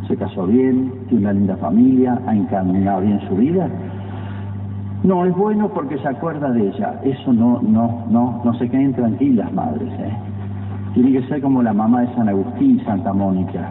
se 0.07 0.17
casó 0.17 0.47
bien, 0.47 0.93
tiene 1.09 1.25
una 1.25 1.33
linda 1.33 1.57
familia, 1.57 2.21
ha 2.27 2.35
encaminado 2.35 3.01
bien 3.01 3.21
su 3.29 3.37
vida. 3.37 3.69
No, 5.05 5.27
es 5.27 5.37
bueno 5.37 5.69
porque 5.69 5.99
se 5.99 6.09
acuerda 6.09 6.51
de 6.51 6.67
ella. 6.67 6.99
Eso 7.05 7.31
no, 7.31 7.61
no, 7.61 8.07
no, 8.09 8.41
no 8.43 8.55
se 8.55 8.71
queden 8.71 8.95
tranquilas, 8.95 9.53
madres. 9.53 9.93
¿eh? 10.01 10.17
Tiene 10.95 11.13
que 11.13 11.29
ser 11.29 11.43
como 11.43 11.63
la 11.63 11.75
mamá 11.75 12.01
de 12.01 12.15
San 12.15 12.27
Agustín, 12.27 12.83
Santa 12.87 13.13
Mónica. 13.13 13.71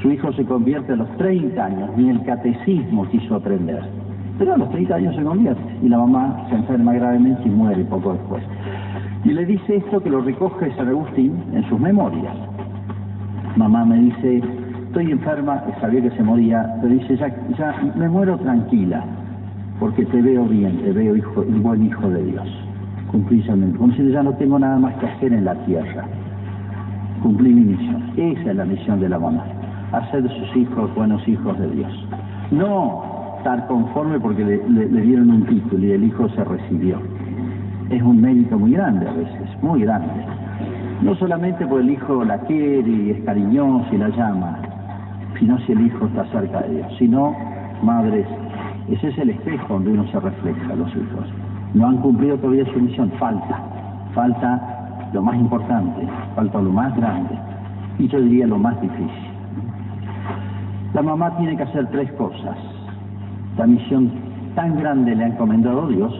Su 0.00 0.12
hijo 0.12 0.32
se 0.34 0.44
convierte 0.44 0.92
a 0.92 0.96
los 0.96 1.08
30 1.16 1.64
años, 1.64 1.90
ni 1.96 2.10
el 2.10 2.22
catecismo 2.22 3.08
quiso 3.08 3.34
aprender. 3.34 3.82
Pero 4.38 4.54
a 4.54 4.56
los 4.56 4.70
30 4.70 4.94
años 4.94 5.16
se 5.16 5.24
convierte 5.24 5.78
y 5.82 5.88
la 5.88 5.98
mamá 5.98 6.46
se 6.48 6.54
enferma 6.54 6.92
gravemente 6.92 7.48
y 7.48 7.50
muere 7.50 7.84
poco 7.84 8.12
después. 8.12 8.44
Y 9.24 9.32
le 9.32 9.44
dice 9.44 9.76
esto 9.76 10.00
que 10.00 10.10
lo 10.10 10.20
recoge 10.20 10.72
San 10.76 10.86
Agustín 10.90 11.42
en 11.52 11.68
sus 11.68 11.80
memorias. 11.80 12.36
Mamá 13.56 13.84
me 13.84 13.96
dice, 13.96 14.42
estoy 14.86 15.10
enferma, 15.10 15.64
sabía 15.80 16.02
que 16.02 16.10
se 16.12 16.22
moría, 16.22 16.72
pero 16.80 16.94
dice, 16.94 17.16
ya, 17.16 17.34
ya 17.58 17.92
me 17.96 18.08
muero 18.08 18.38
tranquila, 18.38 19.04
porque 19.80 20.04
te 20.06 20.22
veo 20.22 20.44
bien, 20.44 20.78
te 20.78 20.92
veo 20.92 21.16
hijo, 21.16 21.44
buen 21.62 21.86
hijo 21.86 22.08
de 22.08 22.24
Dios. 22.24 22.48
Cumplí 23.10 23.42
Como 23.42 23.92
si 23.92 24.10
ya 24.10 24.22
no 24.22 24.32
tengo 24.34 24.58
nada 24.58 24.78
más 24.78 24.94
que 24.96 25.06
hacer 25.06 25.32
en 25.32 25.44
la 25.44 25.54
tierra. 25.66 26.04
Cumplí 27.22 27.52
mi 27.52 27.76
misión. 27.76 28.10
Esa 28.16 28.50
es 28.50 28.56
la 28.56 28.64
misión 28.64 29.00
de 29.00 29.08
la 29.08 29.18
mamá 29.18 29.44
hacer 29.94 30.28
sus 30.28 30.56
hijos 30.56 30.94
buenos 30.94 31.26
hijos 31.28 31.58
de 31.58 31.68
Dios. 31.70 32.08
No 32.50 33.02
estar 33.38 33.66
conforme 33.66 34.18
porque 34.18 34.44
le, 34.44 35.00
dieron 35.02 35.30
un 35.30 35.46
título 35.46 35.86
y 35.86 35.92
el 35.92 36.04
hijo 36.04 36.28
se 36.30 36.44
recibió. 36.44 36.98
Es 37.90 38.02
un 38.02 38.20
mérito 38.20 38.58
muy 38.58 38.72
grande 38.72 39.08
a 39.08 39.12
veces, 39.12 39.62
muy 39.62 39.82
grande. 39.82 40.08
No 41.02 41.14
solamente 41.16 41.66
porque 41.66 41.84
el 41.84 41.90
hijo 41.90 42.24
la 42.24 42.38
quiere 42.40 42.88
y 42.88 43.10
es 43.10 43.24
cariñoso 43.24 43.86
y 43.92 43.98
la 43.98 44.08
llama, 44.08 44.58
sino 45.38 45.58
si 45.60 45.72
el 45.72 45.86
hijo 45.86 46.06
está 46.06 46.24
cerca 46.26 46.62
de 46.62 46.76
Dios. 46.76 46.86
Si 46.98 47.08
no, 47.08 47.36
madres, 47.82 48.26
ese 48.88 49.08
es 49.08 49.18
el 49.18 49.30
espejo 49.30 49.74
donde 49.74 49.92
uno 49.92 50.06
se 50.08 50.20
refleja, 50.20 50.74
los 50.74 50.90
hijos. 50.90 51.26
No 51.74 51.88
han 51.88 51.96
cumplido 51.98 52.36
todavía 52.36 52.64
su 52.66 52.80
misión, 52.80 53.10
falta, 53.18 53.60
falta 54.14 55.08
lo 55.12 55.22
más 55.22 55.36
importante, 55.36 56.06
falta 56.36 56.60
lo 56.60 56.70
más 56.70 56.94
grande 56.96 57.38
y 57.98 58.08
yo 58.08 58.20
diría 58.20 58.46
lo 58.46 58.58
más 58.58 58.80
difícil. 58.80 59.08
La 60.92 61.02
mamá 61.02 61.36
tiene 61.36 61.56
que 61.56 61.62
hacer 61.62 61.86
tres 61.90 62.12
cosas. 62.12 62.56
La 63.56 63.66
misión 63.66 64.10
tan 64.54 64.76
grande 64.78 65.14
le 65.14 65.24
ha 65.24 65.28
encomendado 65.28 65.88
Dios, 65.88 66.12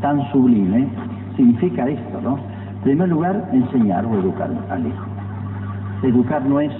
tan 0.00 0.30
sublime, 0.30 0.88
significa 1.36 1.88
esto, 1.88 2.20
¿no? 2.20 2.36
En 2.36 2.80
primer 2.82 3.08
lugar, 3.08 3.48
enseñar 3.52 4.04
o 4.06 4.14
educar 4.18 4.50
al 4.70 4.86
hijo. 4.86 5.04
Educar 6.02 6.44
no 6.44 6.60
es 6.60 6.72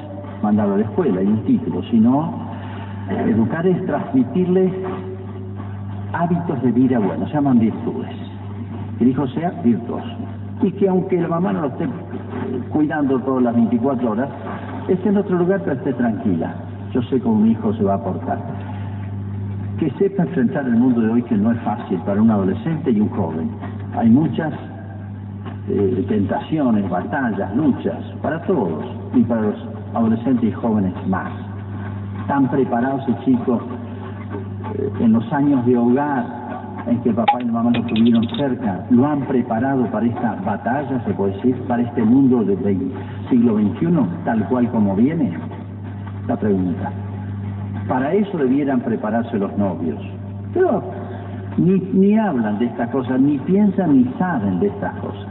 mandarlo 0.42 0.74
a 0.74 0.78
la 0.78 0.84
escuela 0.84 1.22
y 1.22 1.26
un 1.26 1.44
título, 1.44 1.82
sino 1.84 2.51
educar 3.10 3.66
es 3.66 3.84
transmitirle 3.86 4.72
hábitos 6.12 6.62
de 6.62 6.72
vida 6.72 6.98
buenos, 6.98 7.28
se 7.28 7.34
llaman 7.34 7.58
virtudes. 7.58 8.14
El 9.00 9.08
hijo 9.08 9.26
sea 9.28 9.50
virtuoso. 9.64 10.16
Y 10.62 10.70
que 10.72 10.88
aunque 10.88 11.20
la 11.20 11.28
mamá 11.28 11.52
no 11.52 11.62
lo 11.62 11.68
esté 11.68 11.88
cuidando 12.70 13.18
todas 13.20 13.42
las 13.42 13.54
24 13.54 14.10
horas, 14.10 14.28
esté 14.88 15.08
en 15.08 15.16
otro 15.16 15.36
lugar 15.36 15.60
pero 15.64 15.76
esté 15.76 15.92
tranquila 15.94 16.54
yo 16.92 17.02
sé 17.04 17.18
cómo 17.20 17.36
mi 17.36 17.52
hijo 17.52 17.72
se 17.74 17.84
va 17.84 17.94
a 17.94 18.04
portar. 18.04 18.38
Que 19.78 19.90
sepa 19.92 20.22
enfrentar 20.24 20.66
el 20.66 20.76
mundo 20.76 21.00
de 21.00 21.10
hoy 21.10 21.22
que 21.22 21.36
no 21.36 21.52
es 21.52 21.58
fácil 21.62 21.98
para 22.00 22.20
un 22.20 22.30
adolescente 22.30 22.90
y 22.90 23.00
un 23.00 23.08
joven. 23.08 23.50
Hay 23.96 24.10
muchas 24.10 24.52
eh, 25.68 26.04
tentaciones, 26.08 26.88
batallas, 26.88 27.56
luchas, 27.56 27.98
para 28.20 28.42
todos 28.42 28.84
y 29.14 29.22
para 29.22 29.42
los 29.42 29.68
adolescentes 29.94 30.50
y 30.50 30.52
jóvenes 30.52 30.94
más. 31.08 31.32
Están 32.32 32.48
preparados 32.48 33.06
esos 33.06 33.24
chicos 33.26 33.60
eh, 34.78 34.90
en 35.00 35.12
los 35.12 35.32
años 35.34 35.66
de 35.66 35.76
hogar 35.76 36.24
en 36.86 36.98
que 37.02 37.12
papá 37.12 37.42
y 37.42 37.44
mamá 37.44 37.70
lo 37.70 37.82
tuvieron 37.82 38.26
cerca, 38.38 38.86
lo 38.88 39.06
han 39.06 39.20
preparado 39.26 39.84
para 39.88 40.06
esta 40.06 40.36
batalla, 40.36 41.04
se 41.04 41.12
puede 41.12 41.34
decir, 41.34 41.54
para 41.68 41.82
este 41.82 42.02
mundo 42.02 42.42
del 42.42 42.90
siglo 43.28 43.58
XXI, 43.58 44.24
tal 44.24 44.48
cual 44.48 44.66
como 44.70 44.96
viene? 44.96 45.30
La 46.26 46.36
pregunta. 46.36 46.90
Para 47.86 48.14
eso 48.14 48.38
debieran 48.38 48.80
prepararse 48.80 49.38
los 49.38 49.54
novios. 49.58 50.00
Pero 50.54 50.82
ni, 51.58 51.80
ni 51.92 52.18
hablan 52.18 52.58
de 52.58 52.64
estas 52.64 52.88
cosas, 52.88 53.20
ni 53.20 53.36
piensan 53.40 53.94
ni 53.94 54.04
saben 54.18 54.58
de 54.58 54.68
estas 54.68 54.94
cosas. 55.00 55.28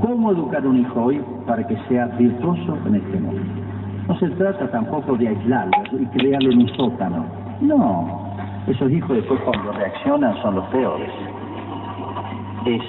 ¿Cómo 0.00 0.32
educar 0.32 0.66
un 0.66 0.78
hijo 0.78 0.98
hoy 0.98 1.20
para 1.46 1.66
que 1.66 1.76
sea 1.90 2.06
virtuoso 2.06 2.78
en 2.86 2.94
este 2.94 3.20
mundo? 3.20 3.69
No 4.10 4.18
se 4.18 4.28
trata 4.30 4.68
tampoco 4.72 5.16
de 5.16 5.28
aislarlo 5.28 6.00
y 6.00 6.04
crearlo 6.06 6.50
en 6.50 6.62
un 6.62 6.68
sótano. 6.70 7.26
No, 7.60 8.32
esos 8.66 8.90
hijos 8.90 9.08
después 9.08 9.40
cuando 9.42 9.70
reaccionan 9.70 10.34
son 10.42 10.56
los 10.56 10.64
peores. 10.70 11.08
Es 12.66 12.82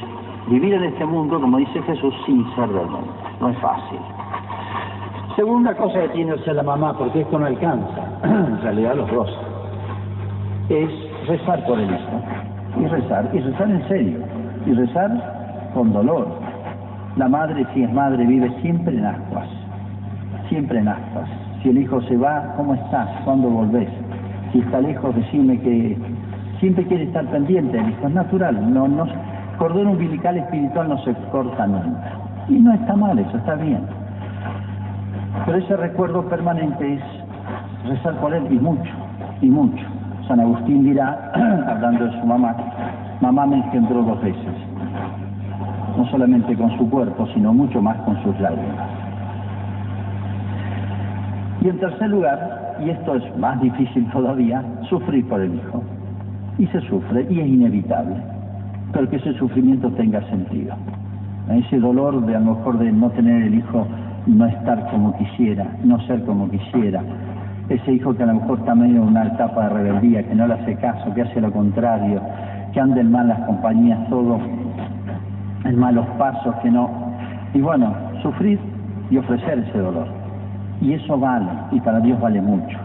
vivir 0.49 0.73
en 0.73 0.85
este 0.85 1.05
mundo, 1.05 1.39
como 1.39 1.59
dice 1.59 1.79
Jesús, 1.83 2.11
sin 2.25 2.43
ser 2.55 2.69
del 2.69 2.87
mundo. 2.87 3.13
No 3.39 3.49
es 3.49 3.57
fácil. 3.59 3.99
Segunda 5.35 5.75
cosa 5.75 6.01
que 6.01 6.09
tiene 6.09 6.33
que 6.33 6.39
ser 6.39 6.55
la 6.55 6.63
mamá, 6.63 6.97
porque 6.97 7.21
esto 7.21 7.37
no 7.37 7.45
alcanza, 7.45 8.03
en 8.23 8.59
realidad 8.63 8.95
los 8.95 9.11
dos, 9.11 9.29
es 10.69 10.89
rezar 11.27 11.63
por 11.67 11.79
el 11.79 11.85
hijo. 11.85 12.79
Y 12.79 12.87
rezar, 12.87 13.29
y 13.31 13.39
rezar 13.41 13.69
en 13.69 13.87
serio, 13.87 14.17
y 14.65 14.73
rezar 14.73 15.71
con 15.75 15.93
dolor. 15.93 16.29
La 17.15 17.27
madre, 17.27 17.63
si 17.75 17.83
es 17.83 17.93
madre, 17.93 18.25
vive 18.25 18.49
siempre 18.63 18.97
en 18.97 19.05
ascuas, 19.05 19.60
siempre 20.51 20.77
en 20.77 20.89
ascuas. 20.89 21.29
Si 21.63 21.69
el 21.69 21.79
hijo 21.79 21.99
se 22.03 22.17
va, 22.17 22.53
¿cómo 22.57 22.75
estás? 22.75 23.09
¿Cuándo 23.23 23.49
volvés? 23.49 23.89
si 24.51 24.59
está 24.59 24.81
lejos, 24.81 25.15
decime 25.15 25.59
que 25.59 25.97
siempre 26.59 26.85
quiere 26.85 27.05
estar 27.05 27.25
pendiente 27.27 27.77
hijo, 27.77 28.07
es 28.07 28.13
natural, 28.13 28.73
no, 28.73 28.87
no, 28.87 29.05
cordón 29.57 29.87
umbilical 29.87 30.37
espiritual 30.37 30.89
no 30.89 30.97
se 30.99 31.13
corta 31.31 31.67
nunca. 31.67 32.11
Y 32.49 32.59
no 32.59 32.73
está 32.73 32.95
mal 32.95 33.17
eso, 33.17 33.37
está 33.37 33.55
bien. 33.55 33.81
Pero 35.45 35.57
ese 35.57 35.77
recuerdo 35.77 36.27
permanente 36.27 36.95
es 36.95 37.01
rezar 37.87 38.15
por 38.19 38.33
él 38.33 38.45
y 38.49 38.59
mucho, 38.59 38.91
y 39.41 39.47
mucho. 39.47 39.83
San 40.27 40.39
Agustín 40.39 40.83
dirá, 40.83 41.31
hablando 41.67 42.05
de 42.05 42.19
su 42.19 42.25
mamá, 42.25 42.55
mamá 43.21 43.45
me 43.45 43.57
engendró 43.57 44.03
dos 44.03 44.21
veces, 44.21 44.53
no 45.97 46.05
solamente 46.09 46.55
con 46.57 46.77
su 46.77 46.89
cuerpo, 46.89 47.27
sino 47.33 47.53
mucho 47.53 47.81
más 47.81 47.97
con 47.97 48.21
sus 48.23 48.37
lágrimas. 48.39 48.90
Y 51.61 51.69
en 51.69 51.77
tercer 51.79 52.09
lugar, 52.09 52.75
y 52.83 52.89
esto 52.89 53.15
es 53.15 53.37
más 53.37 53.61
difícil 53.61 54.09
todavía, 54.11 54.63
sufrir 54.89 55.27
por 55.27 55.41
el 55.41 55.53
hijo. 55.53 55.83
Y 56.57 56.65
se 56.67 56.81
sufre, 56.81 57.27
y 57.29 57.39
es 57.39 57.47
inevitable, 57.47 58.15
pero 58.91 59.07
que 59.07 59.17
ese 59.17 59.33
sufrimiento 59.33 59.91
tenga 59.91 60.21
sentido. 60.29 60.75
Ese 61.49 61.79
dolor 61.79 62.25
de 62.25 62.35
a 62.35 62.39
lo 62.39 62.55
mejor 62.55 62.79
de 62.79 62.91
no 62.91 63.11
tener 63.11 63.43
el 63.43 63.55
hijo, 63.55 63.85
no 64.25 64.45
estar 64.47 64.89
como 64.89 65.15
quisiera, 65.17 65.67
no 65.83 65.99
ser 66.07 66.23
como 66.25 66.49
quisiera. 66.49 67.03
Ese 67.69 67.93
hijo 67.93 68.15
que 68.15 68.23
a 68.23 68.27
lo 68.27 68.35
mejor 68.35 68.59
está 68.59 68.73
medio 68.73 69.03
en 69.03 69.09
una 69.09 69.27
etapa 69.27 69.63
de 69.63 69.69
rebeldía, 69.69 70.23
que 70.23 70.33
no 70.33 70.47
le 70.47 70.55
hace 70.55 70.75
caso, 70.77 71.13
que 71.13 71.21
hace 71.21 71.41
lo 71.41 71.51
contrario, 71.51 72.21
que 72.73 72.79
anda 72.79 73.01
en 73.01 73.11
malas 73.11 73.39
compañías, 73.45 73.99
todo 74.09 74.39
en 75.63 75.79
malos 75.79 76.07
pasos, 76.17 76.55
que 76.63 76.71
no. 76.71 76.89
Y 77.53 77.61
bueno, 77.61 77.93
sufrir 78.23 78.59
y 79.11 79.17
ofrecer 79.17 79.59
ese 79.59 79.77
dolor. 79.77 80.20
Y 80.81 80.93
eso 80.93 81.17
vale, 81.17 81.47
y 81.71 81.79
para 81.79 81.99
Dios 81.99 82.19
vale 82.19 82.41
mucho. 82.41 82.77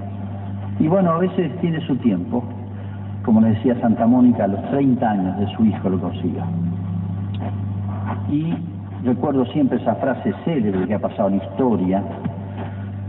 Y 0.78 0.88
bueno, 0.88 1.12
a 1.12 1.18
veces 1.18 1.50
tiene 1.60 1.80
su 1.86 1.96
tiempo, 1.96 2.44
como 3.24 3.40
le 3.40 3.48
decía 3.48 3.80
Santa 3.80 4.06
Mónica, 4.06 4.44
a 4.44 4.48
los 4.48 4.62
30 4.70 5.10
años 5.10 5.38
de 5.38 5.46
su 5.56 5.64
hijo 5.64 5.88
lo 5.88 5.98
consiguió. 5.98 6.44
Y 8.30 8.54
recuerdo 9.04 9.46
siempre 9.46 9.78
esa 9.78 9.94
frase 9.96 10.34
célebre 10.44 10.86
que 10.86 10.94
ha 10.94 10.98
pasado 10.98 11.30
en 11.30 11.36
historia, 11.36 12.02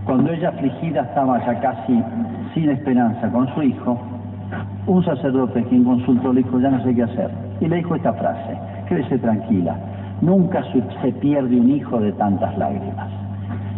cuando 0.05 0.31
ella 0.31 0.49
afligida 0.49 1.01
estaba 1.01 1.45
ya 1.45 1.59
casi 1.59 2.01
sin 2.53 2.69
esperanza 2.69 3.29
con 3.29 3.53
su 3.53 3.63
hijo, 3.63 3.99
un 4.85 5.03
sacerdote 5.03 5.63
quien 5.65 5.83
consultó 5.83 6.31
le 6.31 6.43
dijo, 6.43 6.59
ya 6.61 6.69
no 6.69 6.81
sé 6.83 6.95
qué 6.95 7.03
hacer. 7.03 7.29
Y 7.59 7.67
le 7.67 7.77
dijo 7.77 7.95
esta 7.95 8.13
frase, 8.13 8.57
quédese 8.87 9.19
tranquila, 9.19 9.75
nunca 10.21 10.63
se 11.01 11.11
pierde 11.11 11.59
un 11.59 11.69
hijo 11.69 11.99
de 11.99 12.13
tantas 12.13 12.57
lágrimas. 12.57 13.09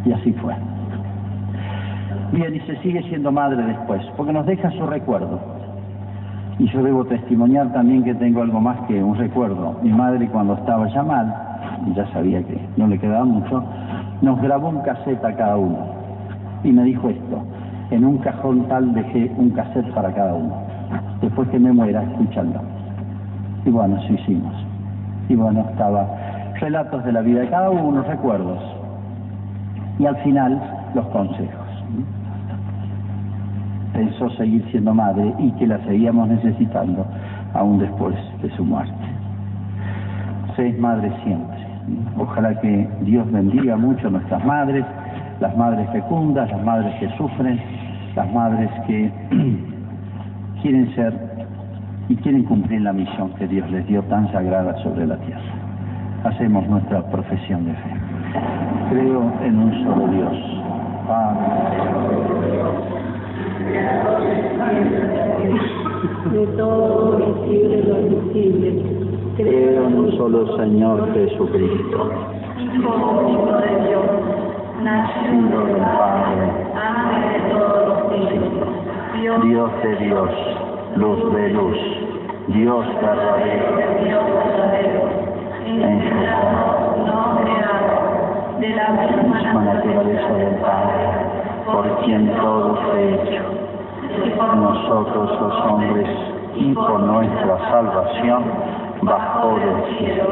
Y 0.06 0.12
así 0.12 0.32
fue. 0.34 0.54
Bien, 2.32 2.56
y 2.56 2.60
se 2.60 2.76
sigue 2.84 3.02
siendo 3.10 3.32
madre 3.32 3.64
después, 3.64 4.06
porque 4.16 4.32
nos 4.32 4.46
deja 4.46 4.70
su 4.72 4.86
recuerdo. 4.86 5.40
Y 6.60 6.68
yo 6.68 6.84
debo 6.84 7.04
testimoniar 7.06 7.74
también 7.74 8.04
que 8.04 8.14
tengo 8.14 8.44
algo 8.44 8.62
más 8.62 8.80
que 8.82 9.02
un 9.02 9.16
recuerdo. 9.16 9.80
Mi 9.82 9.92
madre 9.92 10.28
cuando 10.28 10.54
estaba 10.54 10.88
ya 10.90 11.02
mal, 11.02 11.34
ya 11.96 12.06
sabía 12.14 12.44
que 12.44 12.60
no 12.78 12.86
le 12.86 13.00
quedaba 13.00 13.26
mucho, 13.26 13.64
nos 14.22 14.40
grabó 14.44 14.70
un 14.70 14.82
cassette 14.82 15.26
a 15.26 15.34
cada 15.34 15.58
uno. 15.58 15.80
Y 16.64 16.72
me 16.72 16.84
dijo 16.84 17.10
esto, 17.10 17.44
en 17.90 18.06
un 18.06 18.20
cajón 18.20 18.68
tal 18.68 18.94
dejé 18.94 19.32
un 19.36 19.50
cassette 19.50 19.92
para 19.96 20.14
cada 20.14 20.36
uno. 20.36 20.54
Después 21.22 21.50
que 21.50 21.58
me 21.58 21.72
muera, 21.72 22.04
escuchando. 22.04 22.62
Y 23.66 23.72
bueno, 23.72 23.98
eso 23.98 24.14
hicimos. 24.14 24.54
Y 25.30 25.36
bueno, 25.36 25.66
estaba 25.72 26.08
relatos 26.60 27.04
de 27.06 27.12
la 27.12 27.22
vida 27.22 27.40
de 27.40 27.50
cada 27.50 27.72
uno, 27.72 28.04
recuerdos. 28.04 28.60
Y 29.98 30.06
al 30.06 30.18
final, 30.18 30.62
los 30.94 31.08
consejos 31.08 31.70
pensó 34.00 34.30
seguir 34.38 34.64
siendo 34.72 34.94
madre 34.94 35.34
y 35.40 35.52
que 35.54 35.68
la 35.68 35.78
seguíamos 35.84 36.30
necesitando 36.30 37.06
aún 37.54 37.80
después 37.80 38.16
de 38.42 38.50
su 38.52 38.64
muerte. 38.64 38.94
Seis 40.56 40.80
madres 40.80 41.12
siempre. 41.26 41.58
Ojalá 42.18 42.58
que 42.62 42.88
Dios 43.02 43.30
bendiga 43.30 43.76
mucho 43.76 44.08
a 44.08 44.12
nuestras 44.12 44.46
madres, 44.46 44.86
las 45.42 45.56
madres 45.58 45.90
fecundas, 45.90 46.50
las 46.50 46.64
madres 46.64 46.96
que 47.00 47.10
sufren, 47.18 47.60
las 48.16 48.32
madres 48.32 48.70
que 48.88 49.12
quieren 50.62 50.96
ser 50.96 51.14
y 52.08 52.16
quieren 52.16 52.44
cumplir 52.44 52.82
la 52.82 52.94
misión 52.94 53.32
que 53.38 53.48
Dios 53.48 53.70
les 53.70 53.86
dio 53.88 54.02
tan 54.04 54.32
sagrada 54.32 54.82
sobre 54.82 55.06
la 55.08 55.18
tierra. 55.18 55.52
Hacemos 56.24 56.66
nuestra 56.70 57.02
profesión 57.12 57.66
de 57.66 57.74
fe. 57.74 57.94
Creo 58.92 59.34
en 59.44 59.60
un 59.60 59.84
solo 59.84 60.08
Dios, 60.08 60.38
Padre, 61.06 61.89
de 66.40 66.48
todo 66.56 67.18
visible 67.18 67.84
lo 67.84 68.00
invisible. 68.00 68.84
Creo 69.36 69.88
en 69.88 70.00
un 70.00 70.18
solo 70.18 70.58
Señor 70.58 71.14
Jesucristo, 71.14 72.12
Hijo 72.58 72.96
único 72.96 73.58
de 73.58 73.88
Dios, 73.88 74.06
nacido 74.82 75.66
del 75.66 75.76
Padre, 75.78 76.48
Ángel 76.76 77.34
de 77.34 77.50
todos 77.50 77.88
los 77.88 78.30
siglos, 78.30 78.70
Dios, 79.20 79.44
Dios 79.44 79.72
de 79.84 79.96
Dios, 79.98 80.30
luz 80.96 81.34
de 81.34 81.50
luz, 81.50 81.78
Dios 82.48 82.86
verdadero, 83.02 83.78
Dios 84.04 84.24
verdadero, 84.34 85.02
engendrado, 85.66 86.96
no 87.06 87.42
creado, 87.42 88.60
de 88.60 88.70
la 88.70 88.90
misma 88.92 89.62
naturaleza 89.62 90.34
del 90.34 90.56
Padre, 90.56 91.04
por 91.66 91.98
quien 92.04 92.34
todo 92.38 92.76
fue 92.76 93.14
hecho. 93.14 93.60
Nosotros 94.40 95.42
los 95.42 95.66
hombres 95.66 96.29
y 96.60 96.74
por 96.74 97.00
nuestra 97.00 97.58
salvación 97.70 98.44
bajo 99.02 99.56
del 99.60 99.98
cielo. 99.98 100.28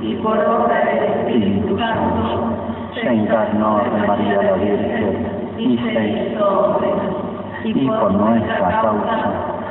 Y 0.00 0.16
por 0.16 0.36
obra 0.36 0.84
del 0.84 1.04
Espíritu 1.04 1.78
Santo 1.78 2.50
se 2.94 3.08
encarnó 3.08 3.78
de 3.78 4.06
María 4.06 4.42
la 4.42 4.52
Virgen 4.54 5.54
y 5.56 5.78
se 5.78 6.08
hizo 6.08 6.48
hombre. 6.48 6.88
Y 7.64 7.86
por 7.86 8.12
nuestra 8.12 8.80
causa 8.82 9.30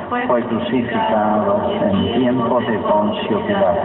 fue 0.10 0.41
crucificado 0.43 1.62
en 1.69 2.13
tiempos 2.13 2.65
de 2.65 2.78
Poncio 2.80 3.46
Pilato. 3.46 3.82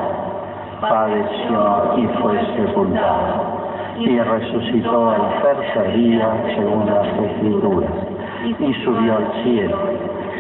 Padeció 0.81 1.95
y 1.97 2.07
fue 2.21 2.41
sepultado. 2.57 3.59
Y 3.99 4.21
resucitó 4.21 5.11
al 5.11 5.43
tercer 5.43 5.93
día 5.97 6.33
según 6.55 6.87
las 6.87 7.07
Escrituras 7.09 7.91
y 8.45 8.75
subió 8.85 9.17
al 9.17 9.43
cielo 9.43 10.08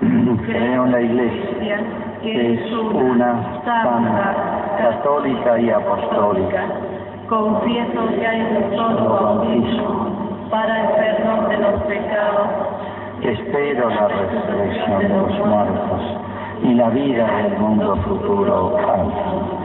Creo 0.00 0.84
en 0.84 0.92
la 0.92 1.00
Iglesia, 1.00 1.78
que 2.22 2.54
es 2.54 2.72
una, 2.72 3.62
santa, 3.64 4.76
católica 4.78 5.58
y 5.58 5.70
apostólica. 5.70 6.64
Confieso 7.28 8.08
que 8.14 8.26
hay 8.26 8.40
un 8.40 8.76
solo 8.76 9.08
bautismo 9.08 10.48
para 10.50 10.82
el 10.82 10.88
perdón 10.88 11.48
de 11.48 11.56
los 11.58 11.82
pecados. 11.82 12.48
Espero 13.22 13.88
la 13.88 14.08
resurrección 14.08 14.98
de 14.98 15.08
los 15.08 15.46
muertos 15.46 16.02
y 16.62 16.74
la 16.74 16.90
vida 16.90 17.26
del 17.42 17.58
mundo 17.58 17.96
futuro. 18.04 18.76
Amén. 18.78 19.63